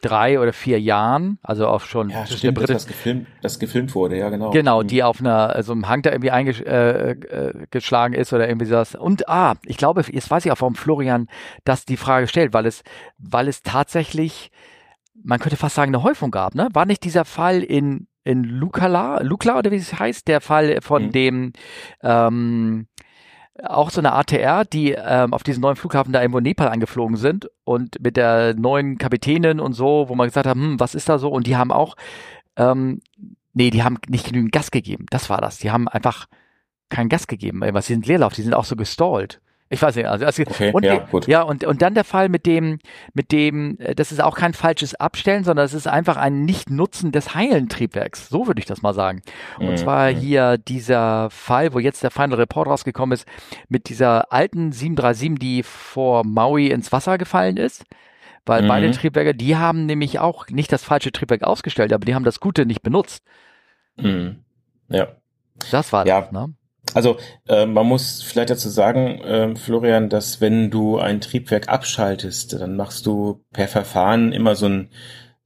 [0.00, 4.28] drei oder vier Jahren, also auch schon ja, stimmt, das, gefilmt, das gefilmt wurde, ja
[4.28, 4.50] genau.
[4.50, 4.86] Genau, mhm.
[4.86, 8.94] die auf einer also im Hang da irgendwie eingeschlagen äh, äh ist oder irgendwie sowas.
[8.94, 11.28] Und ah, ich glaube, jetzt weiß ich auch, warum Florian
[11.64, 12.82] das die Frage stellt, weil es,
[13.18, 14.50] weil es tatsächlich,
[15.22, 16.68] man könnte fast sagen, eine Häufung gab, ne?
[16.72, 21.06] War nicht dieser Fall in in Lukala, Lukla oder wie es heißt, der Fall von
[21.06, 21.12] mhm.
[21.12, 21.52] dem
[22.02, 22.87] ähm,
[23.64, 27.16] auch so eine ATR, die ähm, auf diesen neuen Flughafen da irgendwo in Nepal angeflogen
[27.16, 31.08] sind und mit der neuen Kapitänin und so, wo man gesagt hat, hm, was ist
[31.08, 31.28] da so?
[31.28, 31.96] Und die haben auch,
[32.56, 33.00] ähm,
[33.54, 35.06] nee, die haben nicht genügend Gas gegeben.
[35.10, 35.58] Das war das.
[35.58, 36.26] Die haben einfach
[36.88, 37.62] kein Gas gegeben.
[37.72, 38.34] Was sind Leerlauf?
[38.34, 39.40] Die sind auch so gestallt.
[39.70, 41.26] Ich weiß nicht, also, also okay, und, ja, gut.
[41.26, 42.78] ja und und dann der Fall mit dem
[43.12, 47.12] mit dem äh, das ist auch kein falsches Abstellen, sondern es ist einfach ein Nicht-Nutzen
[47.12, 48.28] des heilen Triebwerks.
[48.28, 49.20] So würde ich das mal sagen.
[49.58, 49.76] Und mhm.
[49.76, 53.26] zwar hier dieser Fall, wo jetzt der Final Report rausgekommen ist
[53.68, 57.84] mit dieser alten 737, die vor Maui ins Wasser gefallen ist.
[58.46, 58.68] Weil mhm.
[58.68, 62.40] beide Triebwerke, die haben nämlich auch nicht das falsche Triebwerk ausgestellt, aber die haben das
[62.40, 63.22] Gute nicht benutzt.
[63.96, 64.38] Mhm.
[64.88, 65.08] Ja.
[65.70, 66.22] Das war ja.
[66.22, 66.54] das, ne?
[66.94, 67.18] Also
[67.48, 72.76] äh, man muss vielleicht dazu sagen, äh, Florian, dass wenn du ein Triebwerk abschaltest, dann
[72.76, 74.88] machst du per Verfahren immer so, ein,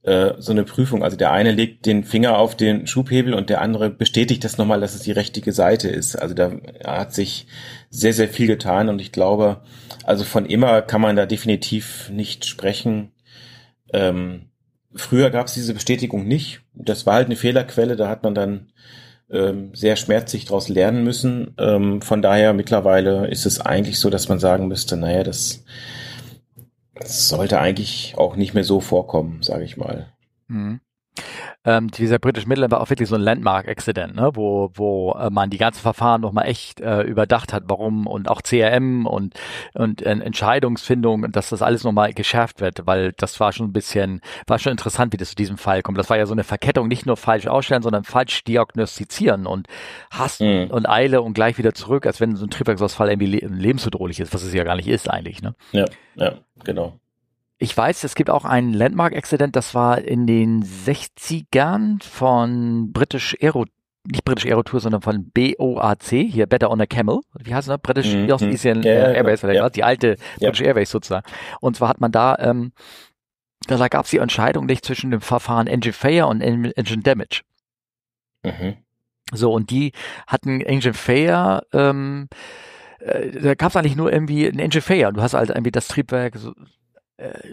[0.03, 1.03] äh, so eine Prüfung.
[1.03, 4.79] Also der eine legt den Finger auf den Schubhebel und der andere bestätigt das nochmal,
[4.79, 6.15] dass es die richtige Seite ist.
[6.15, 6.51] Also da
[6.85, 7.47] hat sich
[7.89, 9.61] sehr, sehr viel getan und ich glaube,
[10.05, 13.11] also von immer kann man da definitiv nicht sprechen.
[13.91, 14.49] Ähm,
[14.95, 16.61] früher gab es diese Bestätigung nicht.
[16.73, 18.71] Das war halt eine Fehlerquelle, da hat man dann
[19.73, 21.55] sehr schmerzlich daraus lernen müssen.
[21.57, 25.63] Ähm, von daher mittlerweile ist es eigentlich so, dass man sagen müsste, naja, das,
[26.95, 30.07] das sollte eigentlich auch nicht mehr so vorkommen, sage ich mal.
[30.47, 30.79] Mhm
[31.65, 34.31] ähm, dieser British Midland war auch wirklich so ein Landmark-Accident, ne?
[34.33, 38.41] wo, wo äh, man die ganzen Verfahren nochmal echt äh, überdacht hat, warum und auch
[38.41, 39.33] CRM und,
[39.73, 44.21] und äh, Entscheidungsfindung, dass das alles nochmal geschärft wird, weil das war schon ein bisschen,
[44.47, 45.97] war schon interessant, wie das zu diesem Fall kommt.
[45.97, 49.67] Das war ja so eine Verkettung, nicht nur falsch ausstellen, sondern falsch diagnostizieren und
[50.11, 50.71] hasten mhm.
[50.71, 54.43] und Eile und gleich wieder zurück, als wenn so ein Triebwerksausfall irgendwie lebensbedrohlich ist, was
[54.43, 55.41] es ja gar nicht ist eigentlich.
[55.41, 55.55] Ne?
[55.71, 55.85] Ja,
[56.15, 56.99] ja, genau.
[57.63, 63.63] Ich weiß, es gibt auch ein Landmark-Accident, das war in den 60ern von British Aero,
[64.05, 67.21] nicht British Aero Tour, sondern von BOAC, hier Better on a Camel.
[67.39, 67.79] Wie heißt das?
[67.81, 68.53] British mm -hmm.
[68.53, 69.69] Asian yeah, Airways, oder ja.
[69.69, 70.17] die alte.
[70.39, 71.25] British Airways sozusagen.
[71.61, 72.73] Und zwar hat man da, ähm,
[73.65, 77.43] da gab es die Entscheidung nicht zwischen dem Verfahren Engine Failure und Engine Damage.
[78.43, 78.75] Mhm.
[79.31, 79.93] So, und die
[80.27, 82.27] hatten Engine Failure, ähm,
[82.99, 85.13] äh, da gab es eigentlich nur irgendwie ein Engine Failure.
[85.13, 86.51] Du hast halt irgendwie das Triebwerk so,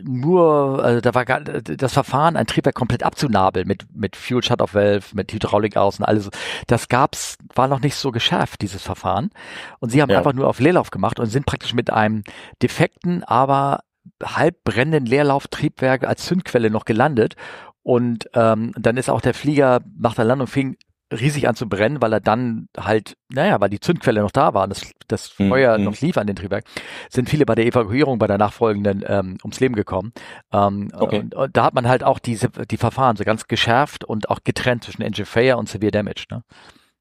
[0.03, 4.75] nur, also da war gar, das Verfahren, ein Triebwerk komplett abzunabeln mit, mit Fuel Shut-off
[4.75, 6.31] Valve, mit Hydraulik aus und alles.
[6.67, 9.31] Das gab's, war noch nicht so geschärft, dieses Verfahren.
[9.79, 10.19] Und sie haben ja.
[10.19, 12.25] einfach nur auf Leerlauf gemacht und sind praktisch mit einem
[12.63, 13.81] defekten, aber
[14.23, 17.37] halb brennenden Leerlauftriebwerk als Zündquelle noch gelandet.
[17.83, 20.77] Und ähm, dann ist auch der Flieger nach der Landung fing
[21.13, 24.65] riesig an zu brennen, weil er dann halt, naja, weil die Zündquelle noch da war
[24.65, 25.85] und das, das mhm, Feuer mhm.
[25.85, 26.65] noch lief an den Triebwerk,
[27.09, 30.13] sind viele bei der Evakuierung bei der nachfolgenden ähm, ums Leben gekommen.
[30.53, 31.21] Ähm, okay.
[31.21, 34.41] und, und, da hat man halt auch diese die Verfahren so ganz geschärft und auch
[34.45, 36.27] getrennt zwischen Engine Failure und Severe Damage.
[36.31, 36.43] Ne?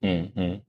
[0.02, 0.32] Mhm.
[0.36, 0.62] mhm.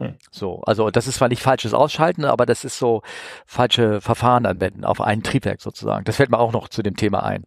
[0.00, 0.14] Hm.
[0.30, 3.02] So, also das ist zwar nicht falsches Ausschalten, aber das ist so
[3.46, 6.04] falsche Verfahren anwenden auf ein Triebwerk sozusagen.
[6.04, 7.44] Das fällt mir auch noch zu dem Thema ein.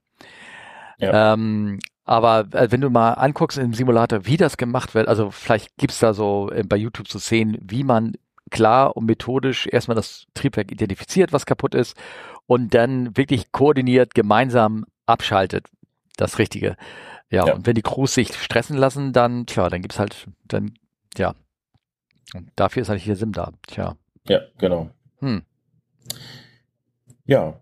[0.97, 1.33] Ja.
[1.33, 5.75] Ähm, aber äh, wenn du mal anguckst im Simulator, wie das gemacht wird, also vielleicht
[5.77, 8.13] gibt's da so äh, bei YouTube zu sehen, wie man
[8.49, 11.95] klar und methodisch erstmal das Triebwerk identifiziert, was kaputt ist,
[12.47, 15.67] und dann wirklich koordiniert gemeinsam abschaltet.
[16.17, 16.75] Das Richtige.
[17.29, 17.53] Ja, ja.
[17.53, 20.73] und wenn die Crews sich stressen lassen, dann, tja, dann gibt's halt, dann,
[21.17, 21.33] ja.
[22.33, 23.51] Und dafür ist halt hier Sim da.
[23.67, 23.95] Tja.
[24.27, 24.89] Ja, genau.
[25.19, 25.43] Hm.
[27.25, 27.61] Ja.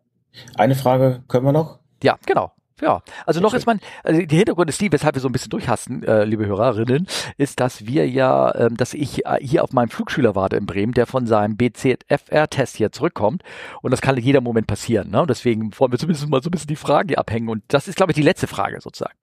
[0.55, 1.79] Eine Frage können wir noch?
[2.01, 2.51] Ja, genau.
[2.81, 5.49] Ja, also noch ist man, also der Hintergrund ist die, weshalb wir so ein bisschen
[5.49, 7.07] durchhasten, äh, liebe Hörerinnen,
[7.37, 10.93] ist, dass wir ja, ähm, dass ich äh, hier auf meinen Flugschüler warte in Bremen,
[10.93, 13.43] der von seinem BCFR-Test hier zurückkommt
[13.81, 15.09] und das kann in jedem Moment passieren.
[15.11, 15.21] Ne?
[15.21, 17.95] Und deswegen wollen wir zumindest mal so ein bisschen die Frage abhängen und das ist,
[17.95, 19.15] glaube ich, die letzte Frage sozusagen.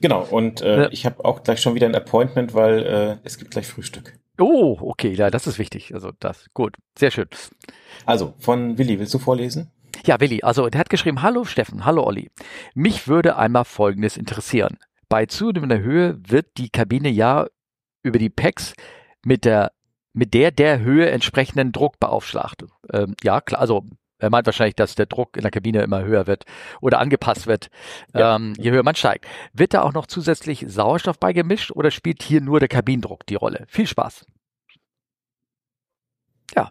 [0.00, 0.88] Genau, und äh, Ja.
[0.90, 4.18] ich habe auch gleich schon wieder ein Appointment, weil äh, es gibt gleich Frühstück.
[4.40, 5.94] Oh, okay, ja, das ist wichtig.
[5.94, 7.28] Also das, gut, sehr schön.
[8.06, 9.70] Also, von Willi, willst du vorlesen?
[10.04, 12.30] Ja, Willi, also der hat geschrieben, hallo Steffen, hallo Olli.
[12.74, 14.78] Mich würde einmal Folgendes interessieren.
[15.08, 17.46] Bei zunehmender Höhe wird die Kabine ja
[18.02, 18.74] über die PEX
[19.24, 19.72] mit der,
[20.12, 22.64] mit der der Höhe entsprechenden Druck beaufschlagt.
[22.92, 23.84] Ähm, ja, klar, also
[24.18, 26.44] er meint wahrscheinlich, dass der Druck in der Kabine immer höher wird
[26.80, 27.68] oder angepasst wird,
[28.14, 28.36] Ja.
[28.36, 29.26] ähm, je höher man steigt.
[29.52, 33.64] Wird da auch noch zusätzlich Sauerstoff beigemischt oder spielt hier nur der Kabinendruck die Rolle?
[33.68, 34.26] Viel Spaß.
[36.56, 36.70] Ja.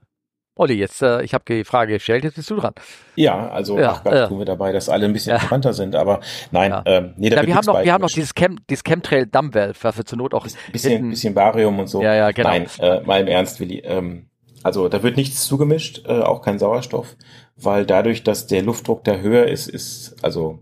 [0.55, 2.73] Olli, jetzt, äh, ich habe die Frage gestellt, jetzt bist du dran.
[3.15, 4.27] Ja, also Ja, ach Gott, ja.
[4.27, 5.35] tun wir dabei, dass alle ein bisschen Ja.
[5.37, 6.19] entspannter sind, aber
[6.51, 6.83] nein, Ja.
[6.85, 9.73] ähm, nee, da Ja, wir haben noch, wir haben noch dieses, Chem, dieses Chemtrail Dumbwell,
[9.81, 12.01] was wir zur Not auch bisschen, hinten- bisschen Barium und so.
[12.03, 12.49] Ja, ja, genau.
[12.49, 13.79] Nein, äh, mal im Ernst, Willi.
[13.85, 14.27] Ähm,
[14.61, 17.15] also da wird nichts zugemischt, äh, auch kein Sauerstoff,
[17.55, 20.59] weil dadurch, dass der Luftdruck da höher ist, ist also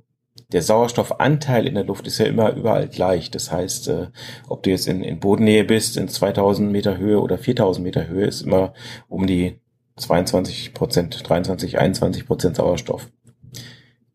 [0.53, 3.29] der Sauerstoffanteil in der Luft ist ja immer überall gleich.
[3.31, 4.07] Das heißt, äh,
[4.47, 8.25] ob du jetzt in, in Bodennähe bist, in 2000 Meter Höhe oder 4000 Meter Höhe,
[8.27, 8.73] ist immer
[9.07, 9.59] um die
[9.99, 13.09] 22 Prozent, 23, 21 Prozent Sauerstoff.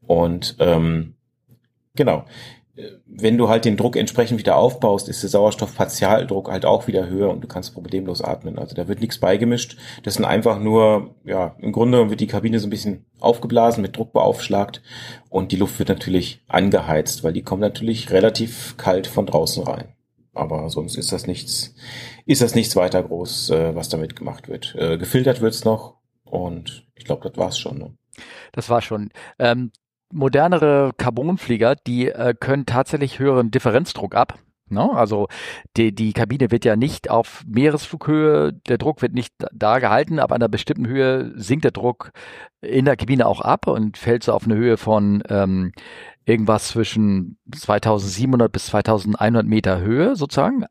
[0.07, 1.15] Und ähm,
[1.95, 2.25] genau,
[3.07, 7.31] wenn du halt den Druck entsprechend wieder aufbaust, ist der Sauerstoffpartialdruck halt auch wieder höher
[7.31, 8.59] und du kannst problemlos atmen.
[8.59, 9.77] Also da wird nichts beigemischt.
[10.03, 13.97] Das sind einfach nur, ja, im Grunde wird die Kabine so ein bisschen aufgeblasen, mit
[13.97, 14.83] Druck beaufschlagt
[15.31, 19.94] und die Luft wird natürlich angeheizt, weil die kommt natürlich relativ kalt von draußen rein.
[20.35, 21.75] Aber sonst ist das nichts,
[22.27, 24.75] ist das nichts weiter groß, äh, was damit gemacht wird.
[24.77, 27.79] Äh, gefiltert wird's noch und ich glaube, das war's schon.
[27.79, 27.95] Ne?
[28.53, 29.11] Das war schon.
[29.39, 29.71] Ähm,
[30.13, 34.39] modernere Carbonflieger, die äh, können tatsächlich höheren Differenzdruck ab.
[34.71, 34.91] Ne?
[34.95, 35.29] Also
[35.77, 40.35] die, die Kabine wird ja nicht auf Meeresflughöhe, der Druck wird nicht da gehalten, aber
[40.35, 42.13] an einer bestimmten Höhe sinkt der Druck
[42.63, 45.73] in der Kabine auch ab und fällt so auf eine Höhe von ähm,
[46.25, 50.65] irgendwas zwischen 2700 bis 2100 Meter Höhe sozusagen.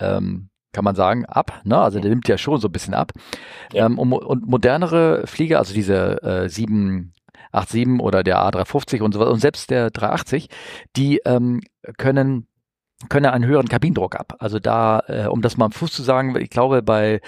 [0.00, 1.62] Ähm, kann man sagen, ab.
[1.64, 1.78] Ne?
[1.78, 3.12] Also der nimmt ja schon so ein bisschen ab.
[3.72, 3.86] Ja.
[3.86, 9.30] Ähm, und, und modernere Flieger, also diese äh, 787 oder der A350 und so weiter
[9.30, 10.48] und selbst der 380,
[10.96, 11.60] die ähm,
[11.96, 12.48] können
[13.08, 14.36] können einen höheren Kabinendruck ab.
[14.38, 17.20] Also da, äh, um das mal am Fuß zu sagen, ich glaube, bei,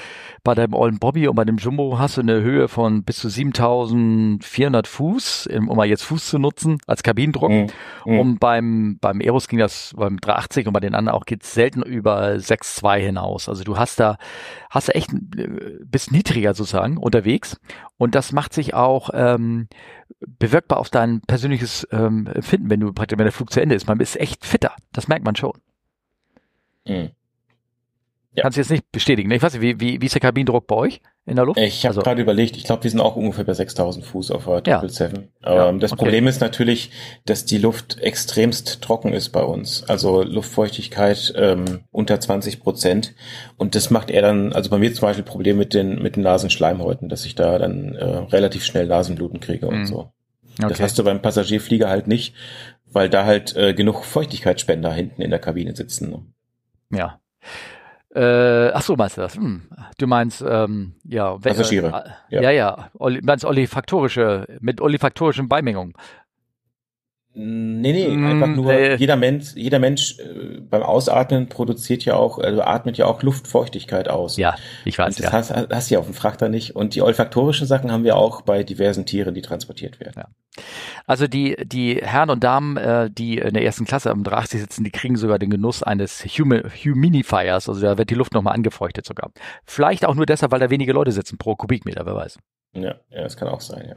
[0.45, 3.29] bei deinem Ollen Bobby und bei dem Jumbo hast du eine Höhe von bis zu
[3.29, 7.51] 7400 Fuß, um mal jetzt Fuß zu nutzen, als Kabinendruck.
[7.51, 7.67] Mhm.
[8.05, 8.19] Mhm.
[8.19, 11.83] Und beim, beim Eros ging das beim 380 und bei den anderen auch geht's selten
[11.83, 13.49] über 6,2 hinaus.
[13.49, 14.19] Also du hast da,
[14.71, 17.61] hast da echt äh, bist niedriger sozusagen unterwegs.
[17.99, 19.69] Und das macht sich auch ähm,
[20.21, 23.87] bewirkbar auf dein persönliches ähm, Empfinden, wenn du praktisch, wenn der Flug zu Ende ist.
[23.87, 24.73] Man ist echt fitter.
[24.93, 25.53] Das merkt man schon.
[26.87, 27.11] Mhm.
[28.35, 28.43] Ja.
[28.43, 29.31] Kannst du jetzt nicht bestätigen.
[29.31, 29.37] ne?
[29.37, 31.59] Ich weiß nicht, wie, wie, wie ist der Kabinendruck bei euch in der Luft?
[31.59, 34.45] Ich habe Also- gerade überlegt, ich glaube, wir sind auch ungefähr bei 6000 Fuß auf
[34.45, 34.81] der Ja.
[34.81, 35.31] 777.
[35.43, 36.03] Ja, Ähm, das okay.
[36.03, 36.91] Problem ist natürlich,
[37.25, 39.85] dass die Luft extremst trocken ist bei uns.
[39.85, 43.15] Also Luftfeuchtigkeit ähm, unter 20 Prozent.
[43.57, 46.23] Und das macht eher dann, also bei mir zum Beispiel Problem mit den, mit den
[46.23, 49.87] Nasenschleimhäuten, dass ich da dann äh, relativ schnell Nasenbluten kriege und Mhm.
[49.87, 50.11] so.
[50.59, 50.83] Das Okay.
[50.83, 52.35] hast du beim Passagierflieger halt nicht,
[52.85, 56.35] weil da halt äh, genug Feuchtigkeitsspender hinten in der Kabine sitzen.
[56.91, 57.21] Ja.
[58.15, 59.37] Äh, ach so, meinst du das?
[59.37, 59.69] Hm.
[59.99, 61.37] Du meinst, ähm, ja.
[61.37, 61.89] Passagiere,
[62.31, 62.43] Äh, ja.
[62.43, 62.91] ja, ja.
[62.99, 65.93] Olli, meinst olifaktorische, mit olifaktorischen Beimengungen.
[67.39, 68.95] Nee, nee, Mm, einfach nur nee.
[68.95, 74.09] jeder Mensch, jeder Mensch äh, beim Ausatmen produziert ja auch, also atmet ja auch Luftfeuchtigkeit
[74.09, 74.39] aus.
[74.39, 74.57] Ja,
[74.87, 75.33] ich weiß, Und das ja.
[75.33, 76.75] hast, hast du ja auf dem Frachter nicht.
[76.75, 80.23] Und die olfaktorischen Sachen haben wir auch bei diversen Tieren, die transportiert werden.
[81.05, 84.85] Also die, die Herren und Damen, äh, die in der ersten Klasse am 380 sitzen,
[84.85, 87.69] die kriegen sogar den Genuss eines Humi Humidifiers.
[87.69, 89.31] Also da wird die Luft nochmal angefeuchtet sogar.
[89.67, 92.39] Vielleicht auch nur deshalb, weil da wenige Leute sitzen pro Kubikmeter, wer weiß.
[92.73, 93.95] Ja, ja, das kann auch sein, ja.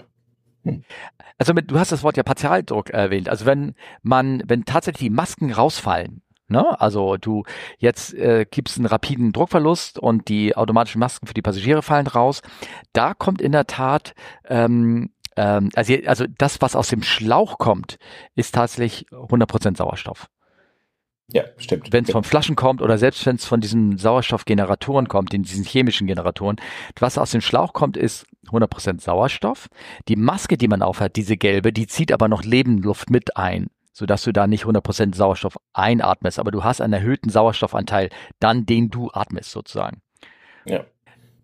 [1.38, 3.30] Also mit, du hast das Wort ja Partialdruck erwähnt.
[3.30, 6.80] Also wenn man, wenn tatsächlich die Masken rausfallen, ne?
[6.82, 7.44] Also du
[7.78, 12.42] jetzt äh, gibst einen rapiden Druckverlust und die automatischen Masken für die Passagiere fallen raus,
[12.94, 14.14] da kommt in der Tat
[14.46, 17.98] ähm, ähm, also, also das, was aus dem Schlauch kommt,
[18.36, 20.28] ist tatsächlich 100% Sauerstoff.
[21.32, 21.94] Ja, stimmt.
[21.94, 25.64] Wenn es von Flaschen kommt oder selbst wenn es von diesen Sauerstoffgeneratoren kommt, in diesen
[25.64, 26.58] chemischen Generatoren,
[27.00, 29.68] was aus dem Schlauch kommt, ist 100% Sauerstoff.
[30.08, 34.24] Die Maske, die man aufhat, diese gelbe, die zieht aber noch Lebensluft mit ein, sodass
[34.24, 38.10] du da nicht 100% Sauerstoff einatmest, aber du hast einen erhöhten Sauerstoffanteil,
[38.40, 40.02] dann den du atmest sozusagen.
[40.66, 40.84] Ja.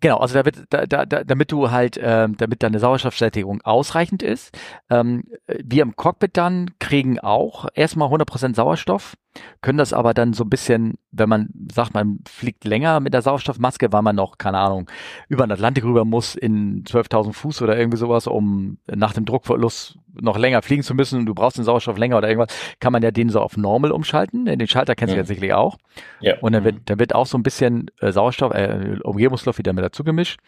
[0.00, 4.22] Genau, also da wird, da, da, da, damit du halt, ähm, damit deine Sauerstoffsättigung ausreichend
[4.22, 4.56] ist.
[4.90, 9.16] Ähm, wir im Cockpit dann kriegen auch erstmal 100% Sauerstoff
[9.62, 13.22] können das aber dann so ein bisschen, wenn man sagt, man fliegt länger mit der
[13.22, 14.90] Sauerstoffmaske, weil man noch, keine Ahnung,
[15.28, 19.98] über den Atlantik rüber muss in 12.000 Fuß oder irgendwie sowas, um nach dem Druckverlust
[20.14, 23.02] noch länger fliegen zu müssen und du brauchst den Sauerstoff länger oder irgendwas, kann man
[23.02, 24.46] ja den so auf Normal umschalten.
[24.46, 25.76] Den Schalter kennst du ja sicherlich auch.
[26.20, 26.38] Ja.
[26.40, 29.84] Und dann wird, dann wird auch so ein bisschen äh, Sauerstoff, äh, Umgebungsluft wieder mit
[29.84, 30.38] dazu gemischt.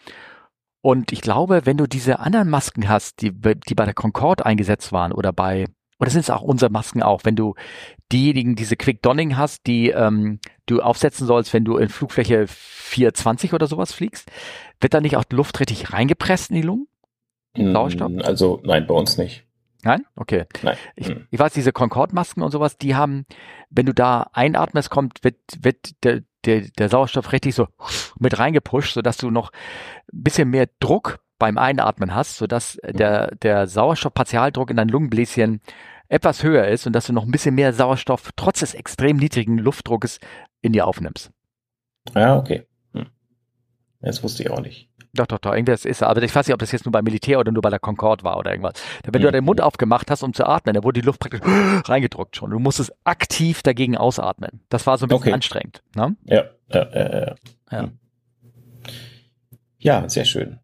[0.81, 4.91] Und ich glaube, wenn du diese anderen Masken hast, die, die bei der Concorde eingesetzt
[4.91, 5.65] waren oder bei,
[5.99, 7.55] oder sind es auch unsere Masken auch, wenn du
[8.11, 13.53] diejenigen, diese Quick Donning hast, die ähm, du aufsetzen sollst, wenn du in Flugfläche 420
[13.53, 14.31] oder sowas fliegst,
[14.81, 16.87] wird da nicht auch Luft richtig reingepresst in die Lungen?
[17.55, 18.11] Sauerstoff?
[18.23, 19.45] Also nein, bei uns nicht.
[19.83, 20.05] Nein?
[20.15, 20.45] Okay.
[20.61, 20.75] Nein.
[20.95, 21.27] Ich, hm.
[21.29, 23.25] ich weiß, diese Concorde-Masken und sowas, die haben,
[23.69, 27.67] wenn du da einatmest, kommt, wird, wird der, der, der Sauerstoff richtig so
[28.19, 29.51] mit reingepusht, sodass du noch
[30.13, 32.97] ein bisschen mehr Druck beim Einatmen hast, sodass mhm.
[32.97, 35.61] der, der Sauerstoffpartialdruck in deinen Lungenbläschen
[36.09, 39.57] etwas höher ist und dass du noch ein bisschen mehr Sauerstoff trotz des extrem niedrigen
[39.57, 40.19] Luftdruckes
[40.61, 41.31] in dir aufnimmst.
[42.15, 42.67] Ja, okay.
[42.93, 43.07] Hm.
[44.01, 44.89] Das wusste ich auch nicht.
[45.13, 47.39] Doch, doch, doch, irgendwas ist, aber ich weiß nicht, ob das jetzt nur beim Militär
[47.39, 48.73] oder nur bei der Concorde war oder irgendwas.
[49.03, 49.25] Wenn mhm.
[49.25, 51.41] du den Mund aufgemacht hast, um zu atmen, dann wurde die Luft praktisch
[51.89, 52.51] reingedrückt schon.
[52.51, 54.61] Du musstest aktiv dagegen ausatmen.
[54.69, 55.33] Das war so ein bisschen okay.
[55.33, 55.81] anstrengend.
[55.95, 56.15] Ne?
[56.25, 57.35] Ja, ja, ja, ja.
[57.71, 57.89] Ja,
[59.79, 60.59] ja sehr schön.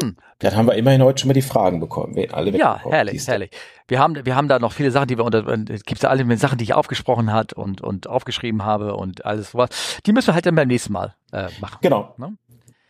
[0.00, 0.16] Hm.
[0.40, 2.16] Dann haben wir immerhin heute schon mal die Fragen bekommen.
[2.16, 3.50] Wir alle ja, herrlich, herrlich.
[3.86, 6.36] Wir haben, wir haben da noch viele Sachen, die wir unter, es gibt ja alle
[6.36, 10.00] Sachen, die ich aufgesprochen hat und, und aufgeschrieben habe und alles sowas.
[10.06, 11.78] Die müssen wir halt dann beim nächsten Mal äh, machen.
[11.80, 12.14] Genau.
[12.16, 12.36] Ne?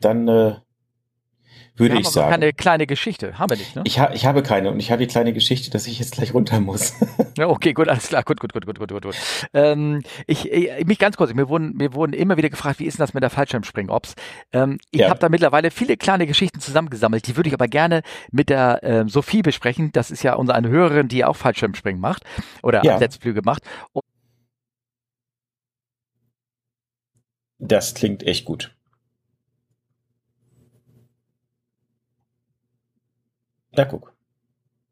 [0.00, 0.54] Dann äh,
[1.76, 2.30] würde ich sagen.
[2.30, 3.82] keine kleine Geschichte, haben wir nicht, ne?
[3.84, 6.32] Ich, ha ich habe keine und ich habe die kleine Geschichte, dass ich jetzt gleich
[6.32, 6.94] runter muss.
[7.38, 9.02] ja, okay, gut, alles klar, gut, gut, gut, gut, gut, gut.
[9.02, 9.16] gut.
[9.52, 12.98] Ähm, ich, ich, mich ganz kurz, mir wurden, mir wurden immer wieder gefragt, wie ist
[12.98, 14.14] denn das mit der Fallschirmspring-Ops?
[14.52, 15.10] Ähm, ich ja.
[15.10, 19.08] habe da mittlerweile viele kleine Geschichten zusammengesammelt, die würde ich aber gerne mit der ähm,
[19.08, 19.90] Sophie besprechen.
[19.92, 22.22] Das ist ja unsere eine Hörerin, die auch Fallschirmspringen macht
[22.62, 22.94] oder ja.
[22.94, 23.62] Absetzflüge macht.
[23.92, 24.02] Und
[27.58, 28.74] das klingt echt gut.
[33.76, 34.14] Na guck.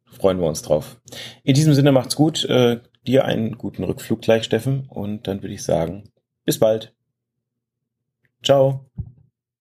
[0.05, 1.01] Freuen wir uns drauf.
[1.43, 2.45] In diesem Sinne macht's gut.
[2.45, 4.87] Äh, dir einen guten Rückflug gleich, Steffen.
[4.89, 6.05] Und dann würde ich sagen,
[6.45, 6.95] bis bald.
[8.43, 8.87] Ciao.